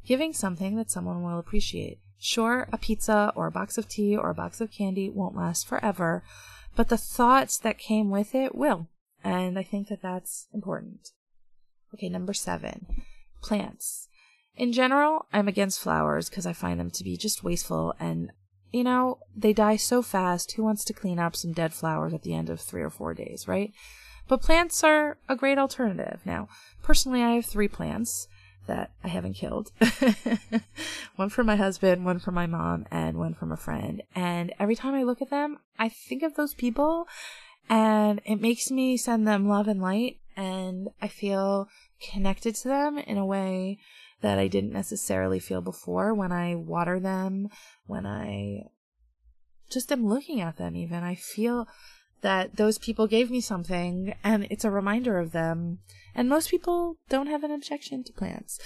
Giving 0.06 0.32
something 0.32 0.76
that 0.76 0.90
someone 0.90 1.22
will 1.22 1.38
appreciate. 1.38 1.98
Sure, 2.18 2.68
a 2.72 2.78
pizza 2.78 3.32
or 3.36 3.46
a 3.46 3.52
box 3.52 3.78
of 3.78 3.88
tea 3.88 4.16
or 4.16 4.30
a 4.30 4.34
box 4.34 4.60
of 4.60 4.72
candy 4.72 5.08
won't 5.08 5.36
last 5.36 5.66
forever, 5.66 6.24
but 6.74 6.88
the 6.88 6.96
thoughts 6.96 7.58
that 7.58 7.78
came 7.78 8.10
with 8.10 8.34
it 8.34 8.54
will. 8.54 8.88
And 9.22 9.58
I 9.58 9.62
think 9.62 9.88
that 9.88 10.02
that's 10.02 10.48
important. 10.52 11.10
Okay, 11.94 12.08
number 12.08 12.34
seven 12.34 12.86
plants. 13.42 14.08
In 14.56 14.72
general, 14.72 15.26
I'm 15.32 15.46
against 15.46 15.80
flowers 15.80 16.28
because 16.28 16.46
I 16.46 16.52
find 16.52 16.80
them 16.80 16.90
to 16.90 17.04
be 17.04 17.16
just 17.16 17.44
wasteful 17.44 17.94
and, 18.00 18.32
you 18.72 18.82
know, 18.82 19.18
they 19.36 19.52
die 19.52 19.76
so 19.76 20.02
fast. 20.02 20.52
Who 20.52 20.64
wants 20.64 20.84
to 20.84 20.92
clean 20.92 21.20
up 21.20 21.36
some 21.36 21.52
dead 21.52 21.72
flowers 21.72 22.12
at 22.12 22.22
the 22.22 22.34
end 22.34 22.50
of 22.50 22.60
three 22.60 22.82
or 22.82 22.90
four 22.90 23.14
days, 23.14 23.46
right? 23.46 23.72
But 24.26 24.42
plants 24.42 24.82
are 24.82 25.18
a 25.28 25.36
great 25.36 25.58
alternative. 25.58 26.20
Now, 26.24 26.48
personally, 26.82 27.22
I 27.22 27.34
have 27.36 27.46
three 27.46 27.68
plants 27.68 28.26
that 28.68 28.92
I 29.02 29.08
haven't 29.08 29.34
killed. 29.34 29.72
one 31.16 31.28
for 31.28 31.42
my 31.42 31.56
husband, 31.56 32.04
one 32.04 32.20
for 32.20 32.30
my 32.30 32.46
mom, 32.46 32.86
and 32.90 33.18
one 33.18 33.34
from 33.34 33.50
a 33.50 33.56
friend. 33.56 34.02
And 34.14 34.54
every 34.60 34.76
time 34.76 34.94
I 34.94 35.02
look 35.02 35.20
at 35.20 35.30
them, 35.30 35.58
I 35.78 35.88
think 35.88 36.22
of 36.22 36.36
those 36.36 36.54
people 36.54 37.08
and 37.68 38.20
it 38.24 38.40
makes 38.40 38.70
me 38.70 38.96
send 38.96 39.26
them 39.26 39.48
love 39.48 39.68
and 39.68 39.80
light. 39.80 40.18
And 40.36 40.88
I 41.02 41.08
feel 41.08 41.68
connected 42.00 42.54
to 42.56 42.68
them 42.68 42.98
in 42.98 43.18
a 43.18 43.26
way 43.26 43.78
that 44.20 44.38
I 44.38 44.48
didn't 44.48 44.72
necessarily 44.72 45.38
feel 45.40 45.60
before 45.60 46.14
when 46.14 46.32
I 46.32 46.54
water 46.54 47.00
them, 47.00 47.48
when 47.86 48.06
I 48.06 48.62
just 49.70 49.92
am 49.92 50.06
looking 50.06 50.40
at 50.40 50.56
them, 50.56 50.76
even. 50.76 51.02
I 51.02 51.14
feel 51.14 51.68
that 52.20 52.56
those 52.56 52.78
people 52.78 53.06
gave 53.06 53.30
me 53.30 53.40
something 53.40 54.14
and 54.24 54.46
it's 54.50 54.64
a 54.64 54.70
reminder 54.70 55.18
of 55.18 55.32
them. 55.32 55.78
And 56.14 56.28
most 56.28 56.50
people 56.50 56.96
don't 57.08 57.28
have 57.28 57.44
an 57.44 57.50
objection 57.50 58.02
to 58.04 58.12
plants. 58.12 58.58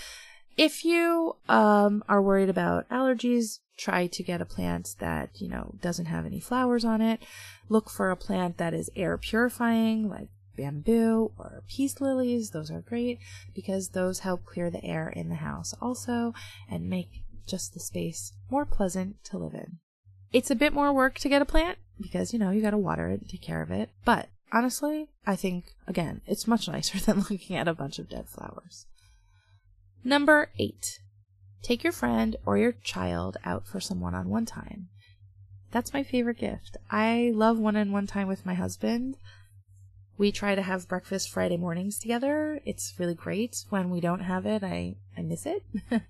If 0.57 0.85
you 0.85 1.37
um, 1.49 2.05
are 2.09 2.23
worried 2.23 2.49
about 2.49 2.89
allergies, 2.89 3.61
try 3.79 4.07
to 4.07 4.23
get 4.23 4.41
a 4.41 4.47
plant 4.47 4.97
that, 5.01 5.31
you 5.41 5.49
know, 5.49 5.75
doesn't 5.81 6.07
have 6.07 6.27
any 6.27 6.41
flowers 6.41 6.85
on 6.85 7.01
it. 7.01 7.23
Look 7.69 7.89
for 7.89 8.11
a 8.11 8.17
plant 8.17 8.59
that 8.59 8.75
is 8.75 8.91
air 8.95 9.17
purifying, 9.17 10.09
like 10.09 10.29
bamboo 10.57 11.33
or 11.39 11.63
peace 11.69 12.01
lilies. 12.01 12.51
Those 12.51 12.71
are 12.71 12.83
great 12.83 13.19
because 13.55 13.91
those 13.91 14.21
help 14.21 14.45
clear 14.45 14.71
the 14.71 14.85
air 14.85 15.09
in 15.09 15.29
the 15.29 15.37
house 15.37 15.75
also 15.81 16.35
and 16.71 16.89
make 16.89 17.23
just 17.47 17.75
the 17.75 17.81
space 17.81 18.33
more 18.51 18.67
pleasant 18.67 19.23
to 19.25 19.39
live 19.39 19.55
in. 19.55 19.79
It's 20.33 20.51
a 20.51 20.57
bit 20.57 20.73
more 20.73 20.93
work 20.93 21.19
to 21.21 21.29
get 21.29 21.43
a 21.43 21.47
plant 21.47 21.79
because, 22.01 22.33
you 22.33 22.39
know, 22.39 22.51
you 22.51 22.63
gotta 22.63 22.79
water 22.79 23.09
it 23.09 23.21
and 23.21 23.29
take 23.29 23.43
care 23.43 23.63
of 23.63 23.71
it. 23.71 23.91
But 24.05 24.29
honestly, 24.53 25.09
I 25.27 25.37
think, 25.37 25.75
again, 25.87 26.23
it's 26.27 26.47
much 26.47 26.69
nicer 26.69 26.99
than 27.05 27.27
looking 27.31 27.57
at 27.57 27.69
a 27.69 27.75
bunch 27.75 27.99
of 27.99 28.09
dead 28.09 28.29
flowers. 28.29 28.87
Number 30.05 30.51
eight, 30.59 30.99
take 31.63 31.85
your 31.85 31.93
friend 31.93 32.37
or 32.45 32.59
your 32.59 32.73
child 32.73 33.37
out 33.45 33.67
for 33.67 33.81
some 33.81 34.01
one 34.01 34.15
on 34.15 34.29
one 34.29 34.47
time. 34.47 34.89
That's 35.71 35.95
my 35.95 36.03
favorite 36.03 36.39
gift. 36.39 36.77
I 36.91 37.33
love 37.35 37.59
one 37.59 37.77
on 37.77 37.93
one 37.93 38.07
time 38.07 38.29
with 38.29 38.45
my 38.45 38.55
husband. 38.55 39.17
We 40.19 40.31
try 40.31 40.55
to 40.55 40.63
have 40.63 40.89
breakfast 40.89 41.31
Friday 41.31 41.57
mornings 41.57 41.99
together. 41.99 42.61
It's 42.67 42.95
really 42.99 43.15
great. 43.15 43.65
When 43.71 43.91
we 43.91 44.01
don't 44.01 44.21
have 44.21 44.45
it, 44.45 44.63
I, 44.63 44.97
I 45.17 45.23
miss 45.23 45.47
it. 45.47 45.63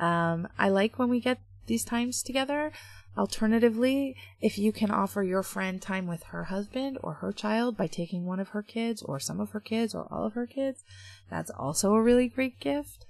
um, 0.00 0.48
I 0.58 0.68
like 0.68 0.98
when 0.98 1.08
we 1.08 1.20
get 1.20 1.38
these 1.66 1.84
times 1.84 2.22
together. 2.22 2.72
Alternatively, 3.16 4.16
if 4.40 4.58
you 4.58 4.72
can 4.72 4.90
offer 4.90 5.22
your 5.22 5.44
friend 5.44 5.80
time 5.80 6.06
with 6.06 6.24
her 6.24 6.44
husband 6.44 6.98
or 7.00 7.14
her 7.14 7.32
child 7.32 7.76
by 7.76 7.86
taking 7.86 8.26
one 8.26 8.40
of 8.40 8.48
her 8.48 8.62
kids 8.62 9.02
or 9.02 9.20
some 9.20 9.40
of 9.40 9.50
her 9.50 9.60
kids 9.60 9.94
or 9.94 10.08
all 10.10 10.26
of 10.26 10.34
her 10.34 10.46
kids, 10.46 10.82
that's 11.30 11.50
also 11.50 11.94
a 11.94 12.02
really 12.02 12.28
great 12.28 12.58
gift. 12.58 13.06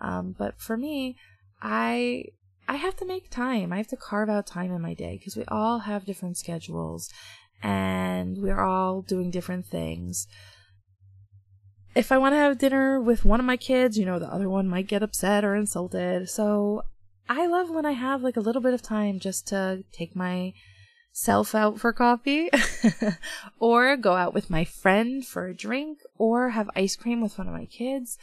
Um, 0.00 0.34
but 0.38 0.60
for 0.60 0.76
me, 0.76 1.16
I 1.62 2.24
I 2.68 2.76
have 2.76 2.96
to 2.96 3.06
make 3.06 3.30
time. 3.30 3.72
I 3.72 3.76
have 3.78 3.86
to 3.88 3.96
carve 3.96 4.28
out 4.28 4.46
time 4.46 4.72
in 4.72 4.82
my 4.82 4.92
day 4.92 5.16
because 5.18 5.36
we 5.36 5.44
all 5.48 5.80
have 5.80 6.04
different 6.04 6.36
schedules 6.36 7.08
and 7.62 8.38
we're 8.38 8.60
all 8.60 9.02
doing 9.02 9.30
different 9.30 9.66
things. 9.66 10.26
If 11.94 12.12
I 12.12 12.18
want 12.18 12.34
to 12.34 12.38
have 12.38 12.58
dinner 12.58 13.00
with 13.00 13.24
one 13.24 13.40
of 13.40 13.46
my 13.46 13.56
kids, 13.56 13.96
you 13.96 14.04
know, 14.04 14.18
the 14.18 14.32
other 14.32 14.50
one 14.50 14.68
might 14.68 14.88
get 14.88 15.02
upset 15.02 15.44
or 15.44 15.54
insulted. 15.54 16.28
So 16.28 16.82
I 17.28 17.46
love 17.46 17.70
when 17.70 17.86
I 17.86 17.92
have 17.92 18.22
like 18.22 18.36
a 18.36 18.40
little 18.40 18.62
bit 18.62 18.74
of 18.74 18.82
time 18.82 19.18
just 19.18 19.48
to 19.48 19.84
take 19.92 20.14
myself 20.14 21.54
out 21.54 21.80
for 21.80 21.92
coffee 21.92 22.50
or 23.58 23.96
go 23.96 24.14
out 24.14 24.34
with 24.34 24.50
my 24.50 24.64
friend 24.64 25.26
for 25.26 25.46
a 25.46 25.54
drink 25.54 25.98
or 26.16 26.50
have 26.50 26.70
ice 26.76 26.94
cream 26.96 27.20
with 27.20 27.38
one 27.38 27.48
of 27.48 27.54
my 27.54 27.66
kids. 27.66 28.18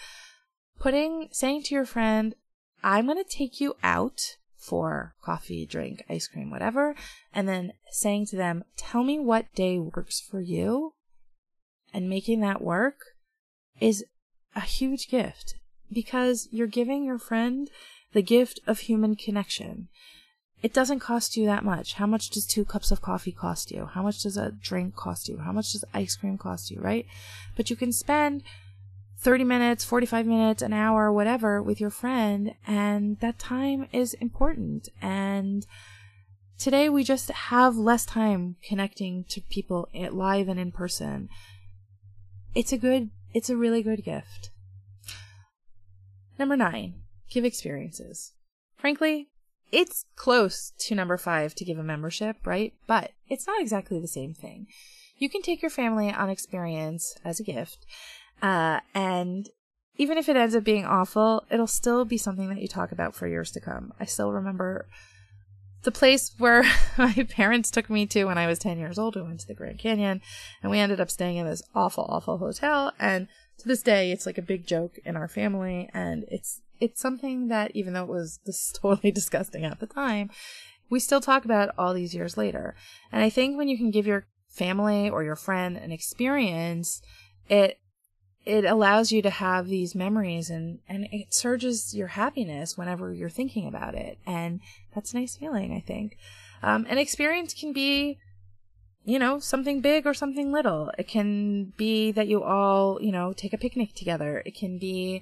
Putting, 0.79 1.29
saying 1.31 1.63
to 1.63 1.75
your 1.75 1.85
friend, 1.85 2.35
I'm 2.83 3.05
going 3.05 3.21
to 3.21 3.29
take 3.29 3.59
you 3.59 3.75
out 3.83 4.37
for 4.57 5.15
coffee, 5.21 5.65
drink, 5.65 6.03
ice 6.09 6.27
cream, 6.27 6.49
whatever, 6.49 6.95
and 7.33 7.47
then 7.47 7.73
saying 7.91 8.27
to 8.27 8.37
them, 8.37 8.63
tell 8.77 9.03
me 9.03 9.19
what 9.19 9.53
day 9.53 9.79
works 9.79 10.21
for 10.21 10.39
you 10.39 10.93
and 11.93 12.09
making 12.09 12.39
that 12.39 12.61
work 12.61 12.95
is 13.79 14.05
a 14.55 14.61
huge 14.61 15.09
gift 15.09 15.55
because 15.91 16.47
you're 16.51 16.67
giving 16.67 17.03
your 17.03 17.19
friend 17.19 17.69
the 18.13 18.21
gift 18.21 18.59
of 18.65 18.79
human 18.79 19.15
connection. 19.15 19.89
It 20.61 20.73
doesn't 20.73 20.99
cost 20.99 21.35
you 21.35 21.45
that 21.45 21.65
much. 21.65 21.95
How 21.95 22.07
much 22.07 22.29
does 22.29 22.45
two 22.45 22.63
cups 22.63 22.89
of 22.89 23.01
coffee 23.01 23.33
cost 23.33 23.69
you? 23.69 23.89
How 23.93 24.01
much 24.01 24.23
does 24.23 24.37
a 24.37 24.51
drink 24.51 24.95
cost 24.95 25.27
you? 25.27 25.39
How 25.39 25.51
much 25.51 25.73
does 25.73 25.83
ice 25.93 26.15
cream 26.15 26.37
cost 26.37 26.71
you, 26.71 26.79
right? 26.79 27.05
But 27.57 27.69
you 27.69 27.75
can 27.75 27.91
spend 27.91 28.43
30 29.19 29.43
minutes, 29.43 29.83
45 29.83 30.25
minutes, 30.25 30.61
an 30.61 30.71
hour, 30.71 31.11
whatever 31.11 31.61
with 31.61 31.81
your 31.81 31.89
friend, 31.89 32.55
and 32.65 33.19
that 33.19 33.39
time 33.39 33.87
is 33.91 34.13
important. 34.15 34.87
And 35.01 35.65
today 36.57 36.87
we 36.87 37.03
just 37.03 37.29
have 37.29 37.75
less 37.75 38.05
time 38.05 38.55
connecting 38.63 39.25
to 39.29 39.41
people 39.41 39.89
live 39.93 40.47
and 40.47 40.59
in 40.59 40.71
person. 40.71 41.27
It's 42.55 42.71
a 42.71 42.77
good, 42.77 43.09
it's 43.33 43.49
a 43.49 43.57
really 43.57 43.83
good 43.83 44.05
gift. 44.05 44.51
Number 46.39 46.55
nine, 46.55 47.02
give 47.33 47.45
experiences. 47.45 48.33
Frankly, 48.75 49.29
it's 49.71 50.05
close 50.15 50.71
to 50.77 50.95
number 50.95 51.17
five 51.17 51.55
to 51.55 51.65
give 51.65 51.79
a 51.79 51.83
membership, 51.83 52.37
right? 52.45 52.73
But 52.85 53.11
it's 53.27 53.47
not 53.47 53.59
exactly 53.59 53.99
the 53.99 54.07
same 54.07 54.33
thing. 54.33 54.67
You 55.17 55.29
can 55.29 55.41
take 55.41 55.61
your 55.61 55.71
family 55.71 56.11
on 56.11 56.29
experience 56.29 57.15
as 57.25 57.39
a 57.39 57.43
gift, 57.43 57.85
uh, 58.41 58.81
and 58.93 59.49
even 59.95 60.17
if 60.17 60.27
it 60.27 60.35
ends 60.35 60.55
up 60.55 60.63
being 60.63 60.85
awful, 60.85 61.43
it'll 61.49 61.67
still 61.67 62.03
be 62.03 62.17
something 62.17 62.49
that 62.49 62.61
you 62.61 62.67
talk 62.67 62.91
about 62.91 63.13
for 63.15 63.27
years 63.27 63.51
to 63.51 63.59
come. 63.59 63.93
I 63.99 64.05
still 64.05 64.31
remember 64.31 64.87
the 65.83 65.91
place 65.91 66.33
where 66.37 66.63
my 66.97 67.27
parents 67.29 67.69
took 67.69 67.89
me 67.89 68.05
to 68.07 68.25
when 68.25 68.37
I 68.37 68.47
was 68.47 68.59
10 68.59 68.79
years 68.79 68.97
old. 68.97 69.15
We 69.15 69.21
went 69.21 69.41
to 69.41 69.47
the 69.47 69.53
Grand 69.53 69.79
Canyon 69.79 70.21
and 70.61 70.71
we 70.71 70.79
ended 70.79 70.99
up 70.99 71.11
staying 71.11 71.37
in 71.37 71.45
this 71.45 71.61
awful, 71.75 72.05
awful 72.09 72.39
hotel. 72.39 72.91
And 72.99 73.27
to 73.59 73.67
this 73.67 73.83
day, 73.83 74.11
it's 74.11 74.25
like 74.25 74.37
a 74.37 74.43
big 74.43 74.65
joke 74.65 74.97
in 75.05 75.15
our 75.15 75.27
family. 75.27 75.89
And 75.93 76.25
it's 76.29 76.61
it's 76.79 77.01
something 77.01 77.47
that 77.47 77.71
even 77.73 77.93
though 77.93 78.03
it 78.03 78.09
was 78.09 78.39
this 78.45 78.71
totally 78.71 79.11
disgusting 79.11 79.65
at 79.65 79.79
the 79.79 79.87
time, 79.87 80.29
we 80.89 80.99
still 80.99 81.21
talk 81.21 81.45
about 81.45 81.73
all 81.77 81.93
these 81.93 82.13
years 82.13 82.37
later. 82.37 82.75
And 83.11 83.23
I 83.23 83.29
think 83.29 83.57
when 83.57 83.67
you 83.67 83.77
can 83.77 83.91
give 83.91 84.05
your 84.05 84.25
family 84.49 85.09
or 85.09 85.23
your 85.23 85.35
friend 85.35 85.77
an 85.77 85.91
experience, 85.91 87.01
it 87.49 87.79
it 88.45 88.65
allows 88.65 89.09
you 89.11 89.21
to 89.21 89.29
have 89.29 89.67
these 89.67 89.95
memories 89.95 90.49
and 90.49 90.79
and 90.87 91.07
it 91.11 91.33
surges 91.33 91.95
your 91.95 92.07
happiness 92.07 92.77
whenever 92.77 93.13
you're 93.13 93.29
thinking 93.29 93.67
about 93.67 93.95
it. 93.95 94.17
And 94.25 94.59
that's 94.93 95.13
a 95.13 95.17
nice 95.17 95.37
feeling 95.37 95.73
i 95.73 95.79
think. 95.79 96.17
Um, 96.61 96.85
an 96.89 96.97
experience 96.97 97.53
can 97.53 97.73
be 97.73 98.19
you 99.05 99.19
know 99.19 99.39
something 99.39 99.81
big 99.81 100.05
or 100.05 100.13
something 100.13 100.51
little. 100.51 100.91
It 100.97 101.07
can 101.07 101.73
be 101.77 102.11
that 102.11 102.27
you 102.27 102.43
all 102.43 102.99
you 103.01 103.11
know 103.11 103.33
take 103.33 103.53
a 103.53 103.57
picnic 103.57 103.93
together. 103.95 104.43
It 104.45 104.55
can 104.55 104.77
be 104.77 105.21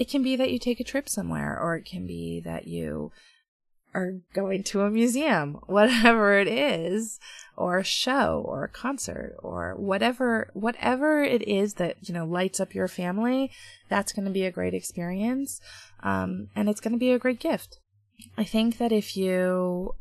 it 0.00 0.08
can 0.08 0.22
be 0.22 0.34
that 0.34 0.50
you 0.50 0.58
take 0.58 0.80
a 0.80 0.84
trip 0.84 1.10
somewhere, 1.10 1.60
or 1.60 1.76
it 1.76 1.84
can 1.84 2.06
be 2.06 2.40
that 2.40 2.66
you 2.66 3.12
are 3.92 4.14
going 4.32 4.62
to 4.62 4.80
a 4.80 4.90
museum, 4.90 5.58
whatever 5.66 6.38
it 6.38 6.48
is, 6.48 7.20
or 7.54 7.76
a 7.76 7.84
show 7.84 8.42
or 8.46 8.64
a 8.64 8.68
concert 8.68 9.36
or 9.40 9.74
whatever 9.76 10.48
whatever 10.54 11.22
it 11.22 11.46
is 11.46 11.74
that 11.74 11.96
you 12.08 12.14
know 12.14 12.24
lights 12.24 12.58
up 12.60 12.74
your 12.74 12.88
family, 12.88 13.50
that's 13.90 14.14
going 14.14 14.24
to 14.24 14.30
be 14.30 14.46
a 14.46 14.50
great 14.50 14.72
experience, 14.72 15.60
um, 16.02 16.48
and 16.56 16.70
it's 16.70 16.80
going 16.80 16.94
to 16.94 16.98
be 16.98 17.12
a 17.12 17.18
great 17.18 17.38
gift. 17.38 17.78
I 18.38 18.44
think 18.44 18.78
that 18.78 18.92
if 18.92 19.18
you 19.18 19.96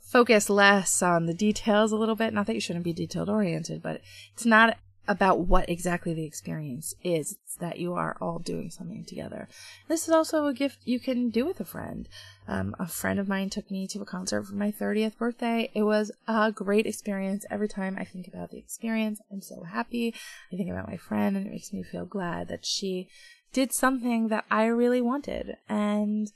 focus 0.00 0.48
less 0.48 1.02
on 1.02 1.26
the 1.26 1.34
details 1.34 1.92
a 1.92 1.96
little 1.96 2.16
bit, 2.16 2.32
not 2.32 2.46
that 2.46 2.54
you 2.54 2.60
shouldn't 2.62 2.86
be 2.86 2.94
detailed 2.94 3.28
oriented, 3.28 3.82
but 3.82 4.00
it's 4.32 4.46
not 4.46 4.78
about 5.08 5.40
what 5.40 5.68
exactly 5.70 6.12
the 6.12 6.24
experience 6.24 6.94
is. 7.02 7.38
It's 7.42 7.56
that 7.56 7.78
you 7.78 7.94
are 7.94 8.16
all 8.20 8.38
doing 8.38 8.70
something 8.70 9.04
together. 9.04 9.48
This 9.88 10.06
is 10.06 10.12
also 10.12 10.46
a 10.46 10.52
gift 10.54 10.80
you 10.84 11.00
can 11.00 11.30
do 11.30 11.46
with 11.46 11.58
a 11.60 11.64
friend. 11.64 12.06
Um, 12.46 12.76
a 12.78 12.86
friend 12.86 13.18
of 13.18 13.26
mine 13.26 13.48
took 13.48 13.70
me 13.70 13.88
to 13.88 14.02
a 14.02 14.04
concert 14.04 14.44
for 14.44 14.54
my 14.54 14.70
30th 14.70 15.16
birthday. 15.16 15.70
It 15.74 15.82
was 15.82 16.12
a 16.28 16.52
great 16.52 16.86
experience. 16.86 17.46
Every 17.50 17.68
time 17.68 17.96
I 17.98 18.04
think 18.04 18.28
about 18.28 18.50
the 18.50 18.58
experience, 18.58 19.20
I'm 19.32 19.40
so 19.40 19.62
happy. 19.62 20.14
I 20.52 20.56
think 20.56 20.70
about 20.70 20.88
my 20.88 20.98
friend 20.98 21.36
and 21.36 21.46
it 21.46 21.50
makes 21.52 21.72
me 21.72 21.82
feel 21.82 22.04
glad 22.04 22.48
that 22.48 22.66
she 22.66 23.08
did 23.54 23.72
something 23.72 24.28
that 24.28 24.44
I 24.50 24.66
really 24.66 25.00
wanted. 25.00 25.56
And, 25.70 26.30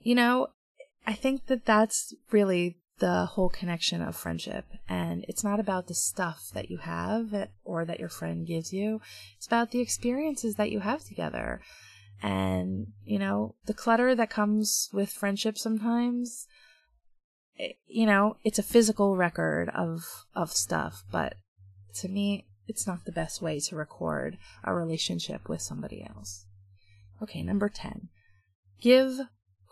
you 0.00 0.16
know, 0.16 0.48
I 1.06 1.12
think 1.12 1.46
that 1.46 1.64
that's 1.64 2.12
really 2.32 2.76
the 2.98 3.26
whole 3.26 3.48
connection 3.48 4.02
of 4.02 4.16
friendship. 4.16 4.66
And 4.88 5.24
it's 5.28 5.44
not 5.44 5.60
about 5.60 5.86
the 5.86 5.94
stuff 5.94 6.50
that 6.54 6.70
you 6.70 6.78
have 6.78 7.48
or 7.64 7.84
that 7.84 8.00
your 8.00 8.08
friend 8.08 8.46
gives 8.46 8.72
you, 8.72 9.00
it's 9.36 9.46
about 9.46 9.70
the 9.70 9.80
experiences 9.80 10.56
that 10.56 10.70
you 10.70 10.80
have 10.80 11.04
together. 11.04 11.60
And, 12.22 12.88
you 13.04 13.18
know, 13.18 13.54
the 13.66 13.74
clutter 13.74 14.14
that 14.14 14.30
comes 14.30 14.88
with 14.92 15.10
friendship 15.10 15.56
sometimes, 15.56 16.46
you 17.86 18.06
know, 18.06 18.36
it's 18.42 18.58
a 18.58 18.64
physical 18.64 19.16
record 19.16 19.68
of, 19.70 20.02
of 20.34 20.52
stuff, 20.52 21.04
but 21.10 21.36
to 21.94 22.08
me, 22.08 22.46
it's 22.66 22.86
not 22.86 23.04
the 23.04 23.12
best 23.12 23.40
way 23.40 23.60
to 23.60 23.76
record 23.76 24.36
a 24.64 24.74
relationship 24.74 25.48
with 25.48 25.62
somebody 25.62 26.04
else. 26.04 26.46
Okay, 27.22 27.42
number 27.42 27.68
10. 27.68 28.08
Give 28.80 29.20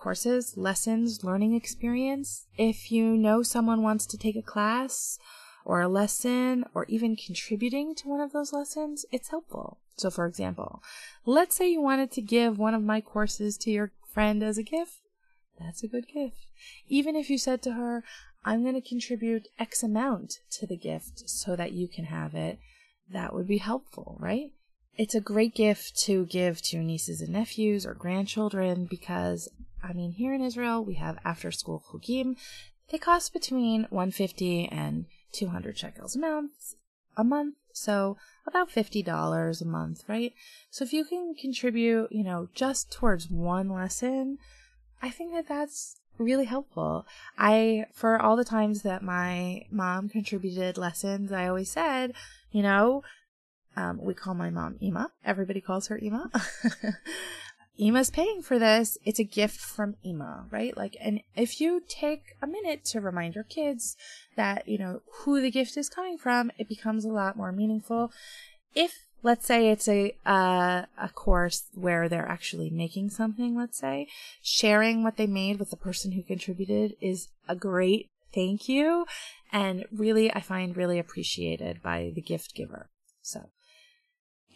courses, 0.06 0.56
lessons, 0.56 1.24
learning 1.24 1.52
experience. 1.52 2.46
If 2.56 2.92
you 2.92 3.16
know 3.16 3.42
someone 3.42 3.82
wants 3.82 4.06
to 4.06 4.16
take 4.16 4.36
a 4.36 4.40
class 4.40 5.18
or 5.64 5.80
a 5.80 5.88
lesson 5.88 6.64
or 6.74 6.84
even 6.84 7.16
contributing 7.16 7.92
to 7.96 8.08
one 8.08 8.20
of 8.20 8.30
those 8.30 8.52
lessons, 8.52 9.04
it's 9.10 9.30
helpful. 9.30 9.78
So, 9.96 10.10
for 10.10 10.26
example, 10.26 10.80
let's 11.24 11.56
say 11.56 11.68
you 11.68 11.80
wanted 11.80 12.12
to 12.12 12.22
give 12.22 12.56
one 12.56 12.72
of 12.72 12.84
my 12.84 13.00
courses 13.00 13.58
to 13.58 13.72
your 13.72 13.90
friend 14.14 14.44
as 14.44 14.58
a 14.58 14.62
gift. 14.62 15.00
That's 15.58 15.82
a 15.82 15.88
good 15.88 16.06
gift. 16.06 16.46
Even 16.86 17.16
if 17.16 17.28
you 17.28 17.36
said 17.36 17.60
to 17.62 17.72
her, 17.72 18.04
I'm 18.44 18.62
going 18.62 18.80
to 18.80 18.88
contribute 18.88 19.48
X 19.58 19.82
amount 19.82 20.38
to 20.52 20.68
the 20.68 20.76
gift 20.76 21.28
so 21.28 21.56
that 21.56 21.72
you 21.72 21.88
can 21.88 22.04
have 22.04 22.32
it, 22.36 22.60
that 23.10 23.34
would 23.34 23.48
be 23.48 23.58
helpful, 23.58 24.16
right? 24.20 24.52
It's 24.98 25.14
a 25.14 25.20
great 25.20 25.54
gift 25.54 25.98
to 26.04 26.24
give 26.24 26.62
to 26.62 26.78
nieces 26.78 27.20
and 27.20 27.34
nephews 27.34 27.84
or 27.84 27.92
grandchildren 27.92 28.86
because 28.88 29.46
I 29.88 29.92
mean, 29.92 30.12
here 30.12 30.34
in 30.34 30.42
Israel, 30.42 30.84
we 30.84 30.94
have 30.94 31.18
after 31.24 31.50
school 31.52 31.82
chugim. 31.90 32.36
They 32.90 32.98
cost 32.98 33.32
between 33.32 33.86
150 33.90 34.68
and 34.68 35.06
200 35.32 35.78
shekels 35.78 36.16
a 36.16 36.18
month, 36.18 36.74
a 37.16 37.24
month. 37.24 37.56
So 37.72 38.16
about 38.46 38.70
$50 38.70 39.60
a 39.60 39.64
month, 39.64 40.04
right? 40.08 40.32
So 40.70 40.84
if 40.84 40.92
you 40.92 41.04
can 41.04 41.34
contribute, 41.34 42.10
you 42.10 42.24
know, 42.24 42.48
just 42.54 42.90
towards 42.90 43.30
one 43.30 43.68
lesson, 43.68 44.38
I 45.02 45.10
think 45.10 45.32
that 45.32 45.48
that's 45.48 45.96
really 46.18 46.46
helpful. 46.46 47.06
I, 47.38 47.86
for 47.92 48.20
all 48.20 48.36
the 48.36 48.44
times 48.44 48.82
that 48.82 49.02
my 49.02 49.66
mom 49.70 50.08
contributed 50.08 50.78
lessons, 50.78 51.32
I 51.32 51.48
always 51.48 51.70
said, 51.70 52.14
you 52.50 52.62
know, 52.62 53.02
um, 53.76 54.00
we 54.00 54.14
call 54.14 54.34
my 54.34 54.48
mom 54.48 54.76
Ima. 54.80 55.10
Everybody 55.24 55.60
calls 55.60 55.88
her 55.88 55.98
Ima. 55.98 56.30
Ima's 57.78 58.10
paying 58.10 58.42
for 58.42 58.58
this. 58.58 58.96
It's 59.04 59.18
a 59.18 59.24
gift 59.24 59.60
from 59.60 59.96
Ima, 60.02 60.46
right? 60.50 60.76
Like, 60.76 60.96
and 61.00 61.20
if 61.34 61.60
you 61.60 61.82
take 61.86 62.22
a 62.42 62.46
minute 62.46 62.84
to 62.86 63.00
remind 63.00 63.34
your 63.34 63.44
kids 63.44 63.96
that, 64.36 64.66
you 64.66 64.78
know, 64.78 65.02
who 65.20 65.40
the 65.40 65.50
gift 65.50 65.76
is 65.76 65.88
coming 65.88 66.16
from, 66.18 66.50
it 66.58 66.68
becomes 66.68 67.04
a 67.04 67.10
lot 67.10 67.36
more 67.36 67.52
meaningful. 67.52 68.12
If 68.74 69.06
let's 69.22 69.46
say 69.46 69.70
it's 69.70 69.88
a 69.88 70.14
uh, 70.24 70.82
a 70.96 71.08
course 71.08 71.64
where 71.74 72.08
they're 72.08 72.28
actually 72.28 72.70
making 72.70 73.10
something 73.10 73.56
let's 73.56 73.78
say 73.78 74.06
sharing 74.42 75.02
what 75.02 75.16
they 75.16 75.26
made 75.26 75.58
with 75.58 75.70
the 75.70 75.76
person 75.76 76.12
who 76.12 76.22
contributed 76.22 76.94
is 77.00 77.28
a 77.48 77.56
great 77.56 78.08
thank 78.32 78.68
you 78.68 79.04
and 79.52 79.84
really 79.90 80.32
i 80.32 80.40
find 80.40 80.76
really 80.76 80.98
appreciated 80.98 81.82
by 81.82 82.12
the 82.14 82.20
gift 82.20 82.54
giver 82.54 82.88
so 83.20 83.50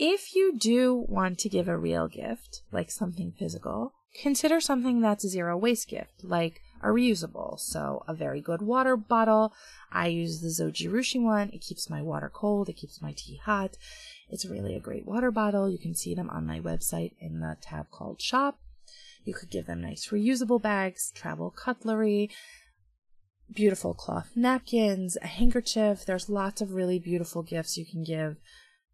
if 0.01 0.35
you 0.35 0.57
do 0.59 1.05
want 1.09 1.39
to 1.39 1.49
give 1.49 1.69
a 1.69 1.79
real 1.79 2.09
gift 2.09 2.63
like 2.73 2.91
something 2.91 3.33
physical 3.39 3.93
consider 4.23 4.61
something 4.61 5.01
that's 5.01 5.25
a 5.25 5.29
zero 5.29 5.57
waste 5.57 5.89
gift 5.89 6.25
like 6.25 6.61
a 6.83 6.89
reusable 6.89 7.59
so 7.61 8.03
a 8.09 8.15
very 8.15 8.41
good 8.41 8.63
water 8.63 8.97
bottle 8.97 9.53
i 9.93 10.07
use 10.07 10.41
the 10.41 10.49
zojirushi 10.49 11.21
one 11.21 11.51
it 11.51 11.61
keeps 11.61 11.91
my 11.91 12.03
water 12.03 12.31
cold 12.33 12.69
it 12.69 12.73
keeps 12.73 13.01
my 13.03 13.13
tea 13.17 13.39
hot 13.45 13.77
it's 14.31 14.47
really 14.47 14.77
a 14.77 14.81
great 14.81 15.07
water 15.07 15.31
bottle. 15.31 15.69
You 15.69 15.79
can 15.79 15.95
see 15.95 16.15
them 16.15 16.31
on 16.31 16.47
my 16.47 16.61
website 16.61 17.13
in 17.19 17.41
the 17.41 17.57
tab 17.61 17.91
called 17.91 18.23
Shop. 18.23 18.61
You 19.25 19.35
could 19.35 19.51
give 19.51 19.67
them 19.67 19.83
nice 19.83 20.09
reusable 20.09 20.63
bags, 20.63 21.13
travel 21.15 21.51
cutlery, 21.51 22.31
beautiful 23.53 23.93
cloth 23.93 24.31
napkins, 24.37 25.19
a 25.21 25.27
handkerchief. 25.27 26.07
There's 26.07 26.31
lots 26.31 26.61
of 26.61 26.73
really 26.73 26.99
beautiful 26.99 27.43
gifts 27.43 27.77
you 27.77 27.85
can 27.85 28.05
give 28.05 28.37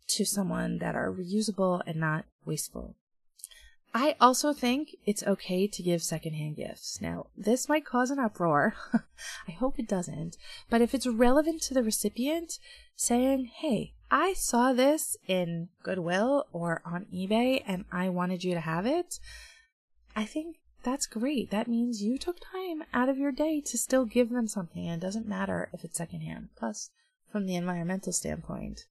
to 0.08 0.24
someone 0.24 0.78
that 0.78 0.94
are 0.94 1.12
reusable 1.12 1.82
and 1.86 1.96
not 1.96 2.24
wasteful. 2.44 2.94
I 3.94 4.14
also 4.20 4.52
think 4.52 4.96
it's 5.06 5.22
okay 5.22 5.66
to 5.66 5.82
give 5.82 6.02
secondhand 6.02 6.56
gifts. 6.56 7.00
Now, 7.00 7.28
this 7.34 7.66
might 7.66 7.86
cause 7.86 8.10
an 8.10 8.18
uproar. 8.18 8.74
I 9.48 9.52
hope 9.52 9.78
it 9.78 9.88
doesn't. 9.88 10.36
But 10.68 10.82
if 10.82 10.92
it's 10.92 11.06
relevant 11.06 11.62
to 11.62 11.74
the 11.74 11.82
recipient, 11.82 12.58
saying, 12.94 13.46
hey, 13.46 13.94
I 14.10 14.34
saw 14.34 14.74
this 14.74 15.16
in 15.26 15.70
Goodwill 15.82 16.46
or 16.52 16.82
on 16.84 17.06
eBay 17.06 17.62
and 17.66 17.86
I 17.90 18.10
wanted 18.10 18.44
you 18.44 18.52
to 18.52 18.60
have 18.60 18.84
it, 18.84 19.18
I 20.14 20.24
think 20.26 20.56
that's 20.82 21.06
great. 21.06 21.50
That 21.50 21.66
means 21.66 22.02
you 22.02 22.18
took 22.18 22.36
time 22.52 22.84
out 22.92 23.08
of 23.08 23.18
your 23.18 23.32
day 23.32 23.62
to 23.62 23.78
still 23.78 24.04
give 24.04 24.28
them 24.28 24.46
something 24.46 24.86
and 24.86 25.02
it 25.02 25.06
doesn't 25.06 25.26
matter 25.26 25.70
if 25.72 25.84
it's 25.84 25.96
secondhand. 25.96 26.50
Plus, 26.54 26.90
from 27.32 27.46
the 27.46 27.56
environmental 27.56 28.12
standpoint, 28.12 28.86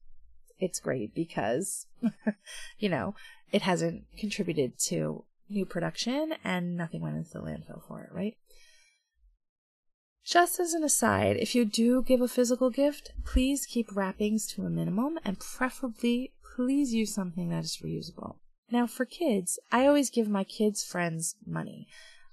it's 0.60 0.80
great 0.80 1.14
because, 1.14 1.88
you 2.80 2.90
know, 2.90 3.16
it 3.52 3.62
hasn't 3.64 4.06
contributed 4.18 4.78
to 4.80 5.24
new 5.50 5.66
production 5.66 6.34
and 6.44 6.76
nothing 6.76 7.02
went 7.02 7.18
into 7.18 7.34
the 7.34 7.40
landfill 7.40 7.82
for 7.88 8.02
it, 8.02 8.10
right? 8.12 8.36
Just 10.26 10.60
as 10.60 10.74
an 10.74 10.84
aside, 10.84 11.38
if 11.38 11.54
you 11.54 11.66
do 11.66 12.02
give 12.02 12.20
a 12.20 12.28
physical 12.28 12.72
gift, 12.72 13.12
please 13.24 13.68
keep 13.68 13.96
wrappings 13.96 14.48
to 14.48 14.66
a 14.66 14.70
minimum 14.72 15.20
and 15.24 15.40
preferably 15.40 16.32
please 16.56 16.94
use 16.94 17.14
something 17.14 17.50
that 17.50 17.64
is 17.64 17.80
reusable. 17.84 18.38
Now, 18.72 18.88
for 18.88 19.06
kids, 19.06 19.60
I 19.72 19.86
always 19.86 20.10
give 20.10 20.28
my 20.28 20.44
kids' 20.44 20.84
friends 20.84 21.36
money. 21.46 21.88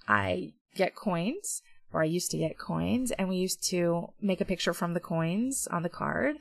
I 0.08 0.54
get 0.74 0.94
coins, 0.94 1.62
or 1.92 2.00
I 2.00 2.06
used 2.06 2.30
to 2.30 2.38
get 2.38 2.58
coins, 2.58 3.10
and 3.12 3.28
we 3.28 3.36
used 3.36 3.62
to 3.68 4.12
make 4.20 4.40
a 4.40 4.46
picture 4.46 4.72
from 4.72 4.94
the 4.94 5.00
coins 5.00 5.68
on 5.70 5.82
the 5.82 5.90
card. 5.90 6.36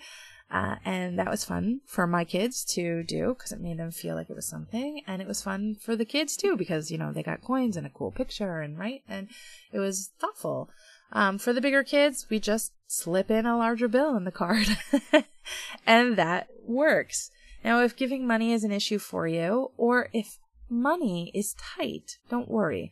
Uh, 0.52 0.76
and 0.84 1.18
that 1.18 1.30
was 1.30 1.46
fun 1.46 1.80
for 1.86 2.06
my 2.06 2.26
kids 2.26 2.66
to 2.66 3.04
do 3.04 3.34
because 3.34 3.54
it 3.54 3.62
made 3.62 3.80
them 3.80 3.92
feel 3.92 4.16
like 4.16 4.30
it 4.30 4.36
was 4.36 4.48
something. 4.48 5.02
And 5.08 5.22
it 5.22 5.28
was 5.28 5.42
fun 5.42 5.76
for 5.80 5.96
the 5.96 6.04
kids 6.04 6.36
too 6.36 6.58
because, 6.58 6.92
you 6.92 6.98
know, 6.98 7.14
they 7.14 7.24
got 7.24 7.42
coins 7.42 7.78
and 7.78 7.88
a 7.88 7.92
cool 7.92 8.12
picture 8.12 8.60
and 8.60 8.78
right. 8.78 9.02
And 9.08 9.30
it 9.72 9.80
was 9.80 10.12
thoughtful. 10.20 10.70
Um, 11.14 11.38
for 11.38 11.54
the 11.54 11.62
bigger 11.62 11.84
kids, 11.84 12.28
we 12.30 12.40
just 12.40 12.74
slip 12.86 13.32
in 13.32 13.46
a 13.46 13.58
larger 13.58 13.88
bill 13.88 14.18
in 14.18 14.26
the 14.26 14.32
card 14.32 14.68
and 15.88 16.18
that 16.18 16.48
works. 16.66 17.32
Now, 17.64 17.82
if 17.82 17.96
giving 17.96 18.28
money 18.28 18.52
is 18.52 18.66
an 18.66 18.72
issue 18.74 19.00
for 19.00 19.28
you 19.28 19.72
or 19.78 20.10
if 20.12 20.38
money 20.70 21.32
is 21.34 21.56
tight, 21.78 22.18
don't 22.30 22.50
worry. 22.50 22.92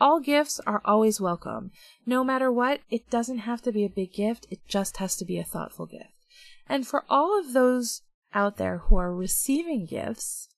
All 0.00 0.20
gifts 0.20 0.58
are 0.66 0.80
always 0.86 1.20
welcome. 1.20 1.70
No 2.06 2.24
matter 2.24 2.50
what, 2.50 2.80
it 2.90 3.10
doesn't 3.10 3.38
have 3.38 3.60
to 3.62 3.72
be 3.72 3.84
a 3.84 3.90
big 3.90 4.14
gift. 4.14 4.46
It 4.50 4.60
just 4.66 4.96
has 4.96 5.16
to 5.16 5.24
be 5.26 5.38
a 5.38 5.44
thoughtful 5.44 5.86
gift. 5.86 6.13
And 6.68 6.86
for 6.86 7.04
all 7.08 7.38
of 7.38 7.52
those 7.52 8.02
out 8.32 8.56
there 8.56 8.78
who 8.78 8.96
are 8.96 9.14
receiving 9.14 9.86
gifts, 9.86 10.48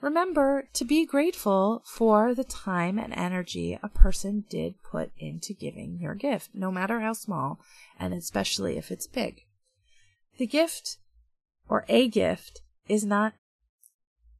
remember 0.00 0.68
to 0.72 0.84
be 0.84 1.06
grateful 1.06 1.82
for 1.86 2.34
the 2.34 2.44
time 2.44 2.98
and 2.98 3.12
energy 3.14 3.78
a 3.82 3.88
person 3.88 4.44
did 4.48 4.82
put 4.82 5.12
into 5.16 5.54
giving 5.54 5.98
your 5.98 6.14
gift, 6.14 6.50
no 6.52 6.70
matter 6.70 7.00
how 7.00 7.12
small, 7.12 7.60
and 7.98 8.12
especially 8.12 8.76
if 8.76 8.90
it's 8.90 9.06
big. 9.06 9.42
The 10.38 10.46
gift 10.46 10.98
or 11.68 11.84
a 11.88 12.08
gift 12.08 12.62
is 12.88 13.04
not 13.04 13.34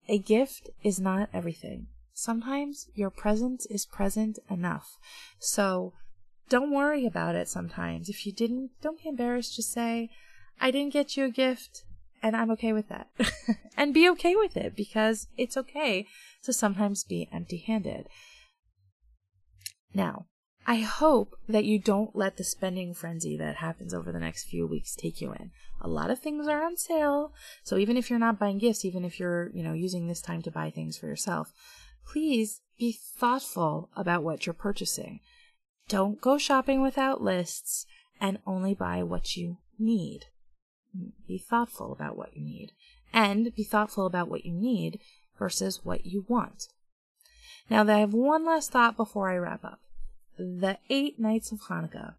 a 0.09 0.18
gift 0.18 0.68
is 0.83 0.99
not 0.99 1.29
everything. 1.33 1.87
Sometimes 2.12 2.88
your 2.95 3.11
presence 3.11 3.66
is 3.66 3.87
present 3.87 4.38
enough. 4.51 4.99
So 5.38 5.92
don't 6.49 6.73
worry 6.73 7.07
about 7.07 7.37
it 7.37 7.49
sometimes. 7.49 8.09
If 8.09 8.27
you 8.27 8.33
didn't, 8.33 8.71
don't 8.83 9.01
be 9.03 9.09
embarrassed. 9.09 9.57
Just 9.57 9.73
say, 9.73 10.11
I 10.61 10.71
didn't 10.71 10.93
get 10.93 11.17
you 11.17 11.25
a 11.25 11.31
gift 11.31 11.85
and 12.23 12.37
I'm 12.37 12.51
okay 12.53 12.73
with 12.73 12.88
that. 12.88 13.09
and 13.77 13.93
be 13.93 14.09
okay 14.11 14.37
with 14.37 14.57
it 14.57 14.77
because 14.77 15.27
it's 15.37 15.57
okay 15.57 16.07
to 16.45 16.53
sometimes 16.53 17.05
be 17.05 17.29
empty 17.33 17.59
handed. 17.59 18.09
Now, 19.93 20.27
I 20.65 20.77
hope 20.77 21.37
that 21.49 21.65
you 21.65 21.81
don't 21.81 22.15
let 22.15 22.37
the 22.37 22.45
spending 22.45 22.95
frenzy 22.95 23.37
that 23.37 23.57
happens 23.57 23.93
over 23.93 24.12
the 24.12 24.21
next 24.21 24.45
few 24.45 24.67
weeks 24.67 24.95
take 24.95 25.21
you 25.21 25.33
in. 25.33 25.51
A 25.81 25.88
lot 25.88 26.11
of 26.11 26.21
things 26.21 26.47
are 26.47 26.62
on 26.62 26.77
sale. 26.77 27.33
So 27.65 27.77
even 27.77 27.97
if 27.97 28.09
you're 28.09 28.19
not 28.21 28.38
buying 28.38 28.59
gifts, 28.59 28.85
even 28.85 29.05
if 29.05 29.19
you're, 29.19 29.51
you 29.53 29.65
know, 29.65 29.73
using 29.73 30.07
this 30.07 30.21
time 30.21 30.41
to 30.43 30.53
buy 30.53 30.71
things 30.71 30.97
for 30.97 31.09
yourself, 31.09 31.53
please 32.07 32.61
be 32.79 32.93
thoughtful 32.93 33.91
about 33.97 34.23
what 34.23 34.47
you're 34.47 34.55
purchasing. 34.55 35.19
Don't 35.88 36.21
go 36.21 36.38
shopping 36.38 36.81
without 36.81 37.21
lists 37.21 37.85
and 38.21 38.38
only 38.47 38.73
buy 38.73 39.03
what 39.03 39.37
you 39.37 39.59
need. 39.81 40.27
Be 41.27 41.39
thoughtful 41.39 41.93
about 41.93 42.17
what 42.17 42.37
you 42.37 42.45
need 42.45 42.73
and 43.13 43.55
be 43.55 43.65
thoughtful 43.65 44.07
about 44.07 44.29
what 44.29 44.45
you 44.45 44.53
need 44.53 45.01
versus 45.39 45.85
what 45.85 46.07
you 46.07 46.25
want. 46.29 46.69
Now, 47.71 47.87
I 47.87 48.01
have 48.01 48.13
one 48.13 48.45
last 48.45 48.71
thought 48.71 48.97
before 48.97 49.31
I 49.31 49.37
wrap 49.37 49.65
up. 49.65 49.81
The 50.37 50.79
eight 50.91 51.19
nights 51.19 51.53
of 51.53 51.63
Hanukkah. 51.63 52.15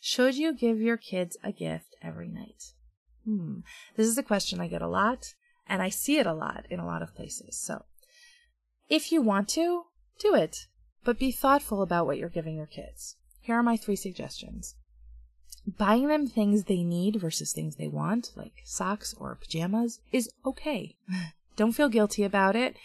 Should 0.00 0.36
you 0.36 0.54
give 0.54 0.80
your 0.80 0.96
kids 0.96 1.36
a 1.44 1.52
gift 1.52 1.94
every 2.02 2.28
night? 2.28 2.72
Hmm. 3.24 3.60
This 3.96 4.06
is 4.06 4.16
a 4.16 4.22
question 4.22 4.60
I 4.60 4.68
get 4.68 4.82
a 4.82 4.88
lot, 4.88 5.34
and 5.66 5.82
I 5.82 5.90
see 5.90 6.18
it 6.18 6.26
a 6.26 6.32
lot 6.32 6.64
in 6.70 6.80
a 6.80 6.86
lot 6.86 7.02
of 7.02 7.14
places. 7.14 7.58
So, 7.60 7.84
if 8.88 9.12
you 9.12 9.20
want 9.20 9.48
to, 9.50 9.84
do 10.18 10.34
it, 10.34 10.66
but 11.04 11.18
be 11.18 11.30
thoughtful 11.30 11.82
about 11.82 12.06
what 12.06 12.18
you're 12.18 12.28
giving 12.28 12.56
your 12.56 12.66
kids. 12.66 13.16
Here 13.40 13.56
are 13.56 13.62
my 13.62 13.76
three 13.76 13.96
suggestions 13.96 14.74
buying 15.66 16.08
them 16.08 16.26
things 16.26 16.64
they 16.64 16.82
need 16.82 17.16
versus 17.16 17.52
things 17.52 17.76
they 17.76 17.88
want, 17.88 18.32
like 18.36 18.62
socks 18.64 19.14
or 19.18 19.34
pajamas, 19.34 20.00
is 20.12 20.30
okay. 20.44 20.96
Don't 21.56 21.72
feel 21.72 21.88
guilty 21.88 22.24
about 22.24 22.56
it. 22.56 22.76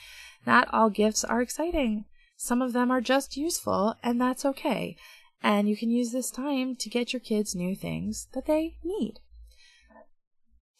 Not 0.45 0.67
all 0.73 0.89
gifts 0.89 1.23
are 1.23 1.41
exciting. 1.41 2.05
Some 2.37 2.61
of 2.61 2.73
them 2.73 2.91
are 2.91 3.01
just 3.01 3.37
useful, 3.37 3.95
and 4.03 4.19
that's 4.19 4.45
okay. 4.45 4.95
And 5.41 5.69
you 5.69 5.77
can 5.77 5.89
use 5.89 6.11
this 6.11 6.31
time 6.31 6.75
to 6.75 6.89
get 6.89 7.13
your 7.13 7.19
kids 7.19 7.55
new 7.55 7.75
things 7.75 8.27
that 8.33 8.45
they 8.45 8.77
need. 8.83 9.19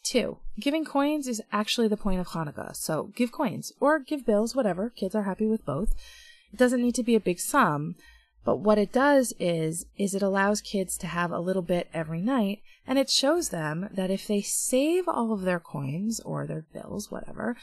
Two, 0.04 0.38
giving 0.60 0.84
coins 0.84 1.26
is 1.26 1.42
actually 1.50 1.88
the 1.88 1.96
point 1.96 2.20
of 2.20 2.28
Hanukkah. 2.28 2.76
So 2.76 3.10
give 3.16 3.32
coins 3.32 3.72
or 3.80 3.98
give 3.98 4.24
bills, 4.24 4.54
whatever. 4.54 4.90
Kids 4.90 5.14
are 5.14 5.24
happy 5.24 5.46
with 5.46 5.64
both. 5.64 5.94
It 6.52 6.58
doesn't 6.58 6.82
need 6.82 6.94
to 6.94 7.02
be 7.02 7.16
a 7.16 7.20
big 7.20 7.40
sum, 7.40 7.96
but 8.46 8.60
what 8.60 8.78
it 8.78 8.92
does 8.92 9.34
is, 9.40 9.86
is 9.98 10.14
it 10.14 10.22
allows 10.22 10.60
kids 10.60 10.96
to 10.98 11.08
have 11.08 11.32
a 11.32 11.40
little 11.40 11.62
bit 11.62 11.88
every 11.92 12.20
night 12.20 12.62
and 12.86 12.96
it 12.96 13.10
shows 13.10 13.48
them 13.48 13.88
that 13.92 14.08
if 14.08 14.28
they 14.28 14.40
save 14.40 15.08
all 15.08 15.32
of 15.32 15.42
their 15.42 15.58
coins 15.58 16.20
or 16.20 16.46
their 16.46 16.64
bills, 16.72 17.10
whatever, 17.10 17.56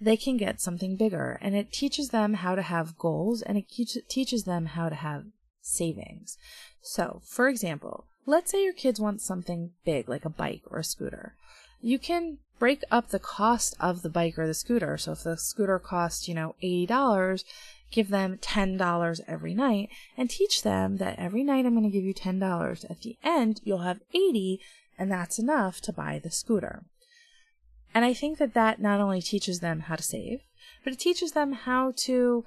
they 0.00 0.16
can 0.16 0.38
get 0.38 0.62
something 0.62 0.96
bigger. 0.96 1.38
And 1.42 1.54
it 1.54 1.72
teaches 1.72 2.08
them 2.08 2.34
how 2.34 2.54
to 2.54 2.62
have 2.62 2.96
goals 2.96 3.42
and 3.42 3.58
it 3.58 3.66
teaches 4.08 4.44
them 4.44 4.64
how 4.64 4.88
to 4.88 4.94
have 4.94 5.26
savings. 5.60 6.38
So, 6.80 7.20
for 7.26 7.46
example, 7.46 8.06
let's 8.24 8.50
say 8.50 8.64
your 8.64 8.72
kids 8.72 8.98
want 8.98 9.20
something 9.20 9.72
big 9.84 10.08
like 10.08 10.24
a 10.24 10.30
bike 10.30 10.62
or 10.70 10.78
a 10.78 10.84
scooter. 10.84 11.34
You 11.82 11.98
can 11.98 12.38
break 12.58 12.82
up 12.90 13.10
the 13.10 13.18
cost 13.18 13.76
of 13.78 14.00
the 14.00 14.08
bike 14.08 14.38
or 14.38 14.46
the 14.46 14.54
scooter. 14.54 14.96
So 14.96 15.12
if 15.12 15.22
the 15.24 15.36
scooter 15.36 15.78
costs, 15.78 16.28
you 16.28 16.34
know, 16.34 16.54
$80, 16.62 17.44
give 17.90 18.08
them 18.08 18.38
$10 18.38 19.20
every 19.26 19.54
night 19.54 19.88
and 20.16 20.28
teach 20.28 20.62
them 20.62 20.96
that 20.96 21.18
every 21.18 21.44
night 21.44 21.64
I'm 21.64 21.74
going 21.74 21.84
to 21.84 21.90
give 21.90 22.04
you 22.04 22.14
$10. 22.14 22.90
At 22.90 23.00
the 23.00 23.16
end, 23.22 23.60
you'll 23.64 23.78
have 23.78 24.00
80 24.12 24.60
and 24.98 25.10
that's 25.10 25.38
enough 25.38 25.80
to 25.82 25.92
buy 25.92 26.20
the 26.22 26.30
scooter. 26.30 26.84
And 27.94 28.04
I 28.04 28.12
think 28.12 28.38
that 28.38 28.54
that 28.54 28.80
not 28.80 29.00
only 29.00 29.22
teaches 29.22 29.60
them 29.60 29.80
how 29.80 29.96
to 29.96 30.02
save, 30.02 30.40
but 30.82 30.92
it 30.92 30.98
teaches 30.98 31.32
them 31.32 31.52
how 31.52 31.92
to 31.98 32.44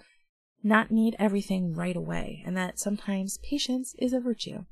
not 0.63 0.91
need 0.91 1.15
everything 1.17 1.73
right 1.73 1.95
away 1.95 2.43
and 2.45 2.57
that 2.57 2.79
sometimes 2.79 3.38
patience 3.38 3.95
is 3.97 4.11
a 4.11 4.19
virtue. 4.19 4.65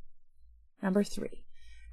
Number 0.81 1.03
three, 1.03 1.44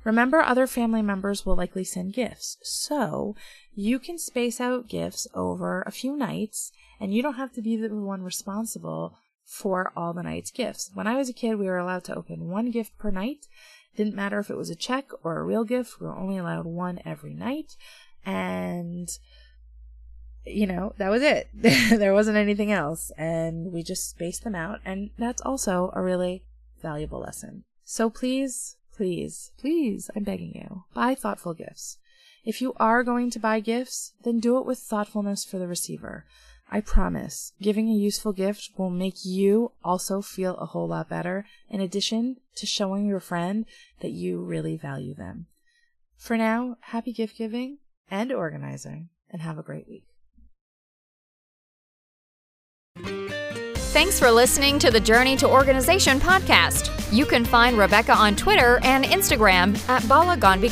Remember, 0.04 0.40
other 0.40 0.66
family 0.66 1.02
members 1.02 1.46
will 1.46 1.56
likely 1.56 1.84
send 1.84 2.12
gifts, 2.12 2.56
so 2.62 3.36
you 3.74 3.98
can 3.98 4.18
space 4.18 4.60
out 4.60 4.88
gifts 4.88 5.28
over 5.34 5.82
a 5.82 5.92
few 5.92 6.16
nights, 6.16 6.72
and 6.98 7.14
you 7.14 7.22
don't 7.22 7.34
have 7.34 7.52
to 7.52 7.62
be 7.62 7.76
the 7.76 7.94
one 7.94 8.22
responsible 8.22 9.16
for 9.44 9.92
all 9.94 10.12
the 10.12 10.22
night's 10.22 10.50
gifts. 10.50 10.90
When 10.94 11.06
I 11.06 11.16
was 11.16 11.28
a 11.28 11.34
kid, 11.34 11.56
we 11.56 11.66
were 11.66 11.78
allowed 11.78 12.04
to 12.04 12.14
open 12.14 12.48
one 12.48 12.70
gift 12.70 12.96
per 12.98 13.10
night. 13.10 13.46
Didn't 13.96 14.16
matter 14.16 14.38
if 14.38 14.50
it 14.50 14.56
was 14.56 14.70
a 14.70 14.74
check 14.74 15.10
or 15.22 15.38
a 15.38 15.44
real 15.44 15.64
gift, 15.64 16.00
we 16.00 16.06
were 16.06 16.16
only 16.16 16.38
allowed 16.38 16.64
one 16.64 17.00
every 17.04 17.34
night. 17.34 17.76
And, 18.24 19.08
you 20.46 20.66
know, 20.66 20.94
that 20.96 21.10
was 21.10 21.22
it. 21.22 21.48
there 21.54 22.14
wasn't 22.14 22.38
anything 22.38 22.72
else. 22.72 23.12
And 23.18 23.72
we 23.72 23.82
just 23.82 24.08
spaced 24.08 24.44
them 24.44 24.54
out. 24.54 24.80
And 24.84 25.10
that's 25.18 25.42
also 25.42 25.90
a 25.94 26.02
really 26.02 26.44
valuable 26.80 27.20
lesson. 27.20 27.64
So 27.84 28.08
please, 28.08 28.76
please, 28.96 29.52
please, 29.58 30.10
I'm 30.14 30.24
begging 30.24 30.52
you, 30.54 30.84
buy 30.94 31.14
thoughtful 31.14 31.54
gifts. 31.54 31.98
If 32.44 32.60
you 32.60 32.74
are 32.76 33.04
going 33.04 33.30
to 33.30 33.38
buy 33.38 33.60
gifts, 33.60 34.12
then 34.24 34.40
do 34.40 34.58
it 34.58 34.66
with 34.66 34.78
thoughtfulness 34.78 35.44
for 35.44 35.58
the 35.58 35.68
receiver. 35.68 36.24
I 36.70 36.80
promise, 36.80 37.52
giving 37.60 37.88
a 37.88 37.94
useful 37.94 38.32
gift 38.32 38.70
will 38.78 38.90
make 38.90 39.24
you 39.24 39.72
also 39.84 40.22
feel 40.22 40.56
a 40.56 40.66
whole 40.66 40.88
lot 40.88 41.08
better, 41.08 41.44
in 41.68 41.80
addition 41.80 42.36
to 42.56 42.66
showing 42.66 43.06
your 43.06 43.20
friend 43.20 43.66
that 44.00 44.12
you 44.12 44.42
really 44.42 44.76
value 44.76 45.14
them. 45.14 45.46
For 46.16 46.36
now, 46.36 46.78
happy 46.80 47.12
gift 47.12 47.36
giving 47.36 47.78
and 48.10 48.32
organizing, 48.32 49.10
and 49.30 49.42
have 49.42 49.58
a 49.58 49.62
great 49.62 49.86
week. 49.86 50.04
Thanks 53.92 54.18
for 54.18 54.30
listening 54.30 54.78
to 54.78 54.90
the 54.90 54.98
Journey 54.98 55.36
to 55.36 55.46
Organization 55.46 56.18
podcast. 56.18 56.90
You 57.12 57.26
can 57.26 57.44
find 57.44 57.76
Rebecca 57.76 58.14
on 58.14 58.34
Twitter 58.34 58.80
and 58.84 59.04
Instagram 59.04 59.78
at 59.86 60.08
Bala 60.08 60.38
Gone 60.38 60.64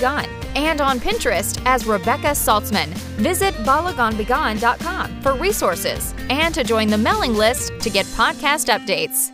and 0.57 0.81
on 0.81 0.99
Pinterest 0.99 1.61
as 1.67 1.85
Rebecca 1.87 2.29
Saltzman. 2.29 2.89
Visit 3.19 3.53
balaganbegone.com 3.57 5.21
for 5.21 5.35
resources 5.35 6.15
and 6.31 6.55
to 6.55 6.65
join 6.65 6.89
the 6.89 6.97
mailing 6.97 7.35
list 7.35 7.79
to 7.81 7.91
get 7.91 8.07
podcast 8.07 8.73
updates. 8.75 9.33